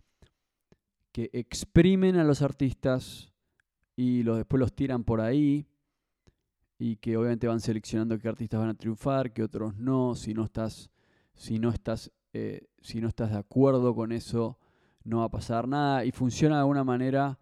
exprimen 1.14 2.16
a 2.16 2.24
los 2.24 2.42
artistas 2.42 3.34
y 3.98 4.24
los, 4.24 4.38
después 4.38 4.58
los 4.58 4.74
tiran 4.74 5.04
por 5.04 5.20
ahí 5.20 5.68
y 6.78 6.96
que 6.96 7.18
obviamente 7.18 7.46
van 7.46 7.60
seleccionando 7.60 8.18
qué 8.18 8.30
artistas 8.30 8.62
van 8.62 8.70
a 8.70 8.74
triunfar, 8.74 9.34
qué 9.34 9.44
otros 9.44 9.76
no, 9.76 10.16
si 10.16 10.34
no 10.34 10.46
estás, 10.46 10.90
si 11.34 11.60
no 11.60 11.72
estás, 11.72 12.10
eh, 12.32 12.70
si 12.82 13.02
no 13.02 13.10
estás 13.10 13.32
de 13.32 13.38
acuerdo 13.38 13.94
con 13.94 14.14
eso, 14.14 14.58
no 15.04 15.20
va 15.20 15.26
a 15.26 15.30
pasar 15.30 15.68
nada. 15.68 16.06
Y 16.06 16.12
funciona 16.12 16.56
de 16.56 16.62
alguna 16.62 16.86
manera 16.86 17.38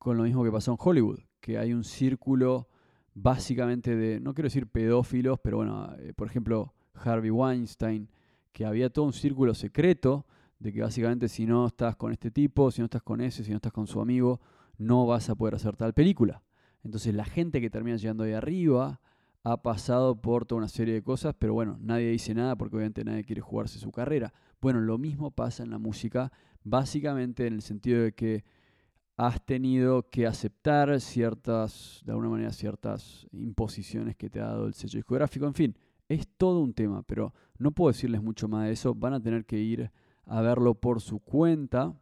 con 0.00 0.16
lo 0.16 0.22
mismo 0.22 0.42
que 0.42 0.50
pasó 0.50 0.72
en 0.72 0.78
Hollywood, 0.80 1.20
que 1.40 1.58
hay 1.58 1.74
un 1.74 1.84
círculo 1.84 2.68
básicamente 3.12 3.94
de, 3.94 4.18
no 4.18 4.32
quiero 4.32 4.46
decir 4.46 4.66
pedófilos, 4.66 5.38
pero 5.40 5.58
bueno, 5.58 5.94
eh, 5.98 6.14
por 6.16 6.26
ejemplo, 6.26 6.72
Harvey 6.94 7.30
Weinstein, 7.30 8.08
que 8.50 8.64
había 8.64 8.88
todo 8.88 9.04
un 9.04 9.12
círculo 9.12 9.52
secreto 9.52 10.24
de 10.58 10.72
que 10.72 10.80
básicamente 10.80 11.28
si 11.28 11.44
no 11.44 11.66
estás 11.66 11.96
con 11.96 12.12
este 12.12 12.30
tipo, 12.30 12.70
si 12.70 12.80
no 12.80 12.86
estás 12.86 13.02
con 13.02 13.20
ese, 13.20 13.44
si 13.44 13.50
no 13.50 13.56
estás 13.56 13.74
con 13.74 13.86
su 13.86 14.00
amigo, 14.00 14.40
no 14.78 15.04
vas 15.04 15.28
a 15.28 15.34
poder 15.34 15.56
hacer 15.56 15.76
tal 15.76 15.92
película. 15.92 16.42
Entonces 16.82 17.14
la 17.14 17.26
gente 17.26 17.60
que 17.60 17.68
termina 17.68 17.98
llegando 17.98 18.24
ahí 18.24 18.32
arriba 18.32 19.02
ha 19.44 19.60
pasado 19.60 20.22
por 20.22 20.46
toda 20.46 20.60
una 20.60 20.68
serie 20.68 20.94
de 20.94 21.02
cosas, 21.02 21.34
pero 21.38 21.52
bueno, 21.52 21.76
nadie 21.78 22.08
dice 22.08 22.32
nada 22.32 22.56
porque 22.56 22.76
obviamente 22.76 23.04
nadie 23.04 23.24
quiere 23.24 23.42
jugarse 23.42 23.78
su 23.78 23.92
carrera. 23.92 24.32
Bueno, 24.62 24.80
lo 24.80 24.96
mismo 24.96 25.30
pasa 25.30 25.62
en 25.62 25.68
la 25.68 25.78
música, 25.78 26.32
básicamente 26.64 27.46
en 27.46 27.52
el 27.52 27.60
sentido 27.60 28.02
de 28.02 28.12
que 28.12 28.44
has 29.20 29.44
tenido 29.44 30.08
que 30.08 30.26
aceptar 30.26 30.98
ciertas, 30.98 32.00
de 32.06 32.12
alguna 32.12 32.30
manera, 32.30 32.52
ciertas 32.52 33.26
imposiciones 33.32 34.16
que 34.16 34.30
te 34.30 34.40
ha 34.40 34.46
dado 34.46 34.66
el 34.66 34.72
sello 34.72 34.96
discográfico. 34.96 35.46
En 35.46 35.52
fin, 35.52 35.76
es 36.08 36.26
todo 36.38 36.60
un 36.60 36.72
tema, 36.72 37.02
pero 37.02 37.34
no 37.58 37.70
puedo 37.72 37.92
decirles 37.92 38.22
mucho 38.22 38.48
más 38.48 38.64
de 38.64 38.72
eso. 38.72 38.94
Van 38.94 39.12
a 39.12 39.20
tener 39.20 39.44
que 39.44 39.58
ir 39.58 39.90
a 40.24 40.40
verlo 40.40 40.72
por 40.74 41.02
su 41.02 41.18
cuenta 41.18 41.94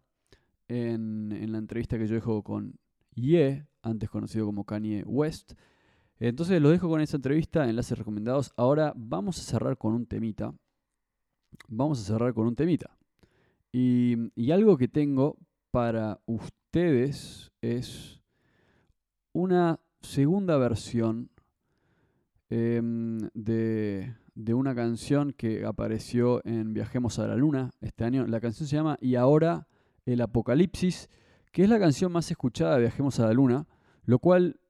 en, 0.69 1.51
la 1.51 1.59
entrevista 1.59 1.99
que 1.99 2.07
yo 2.07 2.15
dejo 2.15 2.45
con 2.45 2.79
Ye, 3.17 3.67
antes 3.83 4.09
conocido 4.09 4.47
como 4.47 4.63
Kanye 4.63 5.03
West. 5.05 5.55
Entonces 6.21 6.63
los 6.63 6.71
dejo 6.71 6.89
con 6.89 7.01
esa 7.01 7.17
entrevista, 7.17 7.69
enlaces 7.69 7.99
recomendados. 7.99 8.53
Ahora 8.57 8.93
vamos 8.95 9.41
a 9.41 9.43
cerrar 9.43 9.77
con 9.77 9.93
un 9.93 10.07
temita. 10.07 10.55
Vamos 11.67 12.01
a 12.01 12.05
cerrar 12.05 12.33
con 12.33 12.47
un 12.47 12.55
temita. 12.55 12.97
Y, 13.73 14.31
y 14.41 14.53
algo 14.53 14.77
que 14.77 14.87
tengo 14.87 15.37
para 15.73 16.21
ustedes 16.27 16.58
ustedes 16.69 17.51
es 17.63 18.21
una 19.33 19.81
segunda 20.03 20.59
versión 20.59 21.31
em, 22.51 23.21
de, 23.33 24.15
de, 24.35 24.53
una 24.53 24.75
canción 24.75 25.33
que 25.33 25.65
apareció 25.65 26.45
en 26.45 26.75
Viajemos 26.75 27.19
a 27.19 27.27
la 27.27 27.37
Luna 27.37 27.71
este 27.81 28.05
año. 28.05 28.27
La 28.27 28.39
canción 28.41 28.69
se 28.69 28.77
llama 28.77 28.99
Y 29.01 29.15
ahora 29.15 29.67
el 30.05 30.21
Apocalipsis, 30.21 31.09
que 31.53 31.63
es 31.63 31.71
la 31.71 31.79
canción 31.79 32.13
más 32.13 32.31
escuchada 32.31 32.75
de 32.75 32.83
Viajemos 32.83 33.19
a 33.19 33.29
la 33.29 33.33
Luna, 33.33 33.67
lo 34.05 34.19
cual 34.19 34.61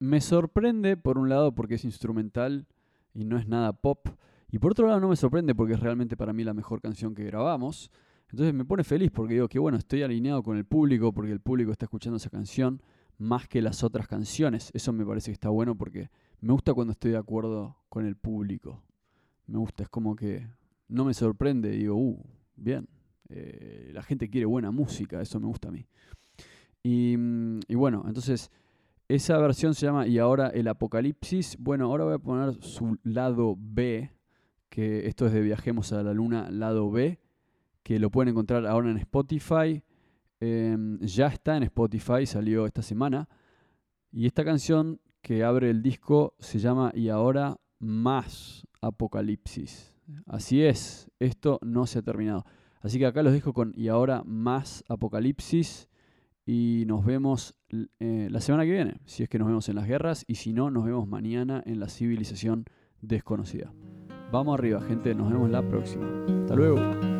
me 0.00 0.20
sorprende 0.20 0.96
por 0.96 1.18
un 1.18 1.28
lado 1.28 1.54
porque 1.54 1.76
es 1.76 1.84
instrumental 1.84 2.66
y 3.14 3.24
no 3.24 3.38
es 3.38 3.46
nada 3.46 3.74
pop, 3.74 4.08
y 4.50 4.58
por 4.58 4.72
otro 4.72 4.88
lado 4.88 4.98
no 4.98 5.08
me 5.08 5.16
sorprende 5.16 5.54
porque 5.54 5.74
es 5.74 5.80
realmente 5.80 6.16
para 6.16 6.32
mí 6.32 6.42
la 6.42 6.54
mejor 6.54 6.80
canción 6.80 7.14
que 7.14 7.22
grabamos. 7.22 7.92
Entonces 8.30 8.54
me 8.54 8.64
pone 8.64 8.84
feliz 8.84 9.10
porque 9.10 9.34
digo 9.34 9.48
que 9.48 9.58
bueno, 9.58 9.78
estoy 9.78 10.02
alineado 10.02 10.42
con 10.42 10.56
el 10.56 10.64
público 10.64 11.12
porque 11.12 11.32
el 11.32 11.40
público 11.40 11.72
está 11.72 11.86
escuchando 11.86 12.18
esa 12.18 12.30
canción 12.30 12.82
más 13.16 13.48
que 13.48 13.62
las 13.62 13.82
otras 13.82 14.06
canciones. 14.06 14.70
Eso 14.74 14.92
me 14.92 15.04
parece 15.04 15.30
que 15.30 15.34
está 15.34 15.48
bueno 15.48 15.76
porque 15.76 16.10
me 16.40 16.52
gusta 16.52 16.74
cuando 16.74 16.92
estoy 16.92 17.12
de 17.12 17.18
acuerdo 17.18 17.76
con 17.88 18.06
el 18.06 18.16
público. 18.16 18.82
Me 19.46 19.58
gusta, 19.58 19.82
es 19.82 19.88
como 19.88 20.14
que 20.14 20.46
no 20.88 21.04
me 21.04 21.14
sorprende, 21.14 21.70
digo, 21.70 21.96
uh, 21.96 22.22
bien, 22.56 22.88
eh, 23.28 23.90
la 23.92 24.02
gente 24.02 24.28
quiere 24.28 24.46
buena 24.46 24.70
música, 24.70 25.20
eso 25.20 25.40
me 25.40 25.46
gusta 25.46 25.68
a 25.68 25.72
mí. 25.72 25.86
Y, 26.82 27.16
y 27.66 27.74
bueno, 27.74 28.04
entonces 28.06 28.50
esa 29.08 29.38
versión 29.38 29.74
se 29.74 29.86
llama 29.86 30.06
Y 30.06 30.18
ahora 30.18 30.48
el 30.48 30.68
Apocalipsis. 30.68 31.56
Bueno, 31.58 31.86
ahora 31.86 32.04
voy 32.04 32.14
a 32.14 32.18
poner 32.18 32.62
su 32.62 32.98
lado 33.02 33.56
B, 33.58 34.12
que 34.68 35.06
esto 35.06 35.26
es 35.26 35.32
de 35.32 35.40
Viajemos 35.40 35.92
a 35.92 36.02
la 36.02 36.12
Luna, 36.12 36.50
lado 36.50 36.90
B, 36.90 37.18
que 37.88 37.98
lo 37.98 38.10
pueden 38.10 38.28
encontrar 38.28 38.66
ahora 38.66 38.90
en 38.90 38.98
Spotify. 38.98 39.82
Em, 40.40 40.98
ya 41.00 41.28
está 41.28 41.56
en 41.56 41.62
Spotify, 41.62 42.26
salió 42.26 42.66
esta 42.66 42.82
semana. 42.82 43.26
Y 44.12 44.26
esta 44.26 44.44
canción 44.44 45.00
que 45.22 45.42
abre 45.42 45.70
el 45.70 45.80
disco 45.80 46.34
se 46.38 46.58
llama 46.58 46.92
Y 46.94 47.08
ahora 47.08 47.56
más 47.78 48.66
Apocalipsis. 48.82 49.96
Así 50.26 50.62
es, 50.62 51.10
esto 51.18 51.58
no 51.62 51.86
se 51.86 52.00
ha 52.00 52.02
terminado. 52.02 52.44
Así 52.82 52.98
que 52.98 53.06
acá 53.06 53.22
los 53.22 53.32
dejo 53.32 53.54
con 53.54 53.72
Y 53.74 53.88
ahora 53.88 54.22
más 54.26 54.84
Apocalipsis. 54.86 55.88
Y 56.44 56.84
nos 56.86 57.06
vemos 57.06 57.54
eh, 58.00 58.28
la 58.30 58.42
semana 58.42 58.64
que 58.64 58.72
viene, 58.72 59.00
si 59.06 59.22
es 59.22 59.30
que 59.30 59.38
nos 59.38 59.48
vemos 59.48 59.66
en 59.70 59.76
las 59.76 59.86
guerras. 59.86 60.26
Y 60.28 60.34
si 60.34 60.52
no, 60.52 60.70
nos 60.70 60.84
vemos 60.84 61.08
mañana 61.08 61.62
en 61.64 61.80
la 61.80 61.88
civilización 61.88 62.66
desconocida. 63.00 63.72
Vamos 64.30 64.58
arriba, 64.58 64.82
gente. 64.82 65.14
Nos 65.14 65.30
vemos 65.30 65.48
la 65.48 65.66
próxima. 65.66 66.06
Hasta 66.42 66.54
luego. 66.54 67.17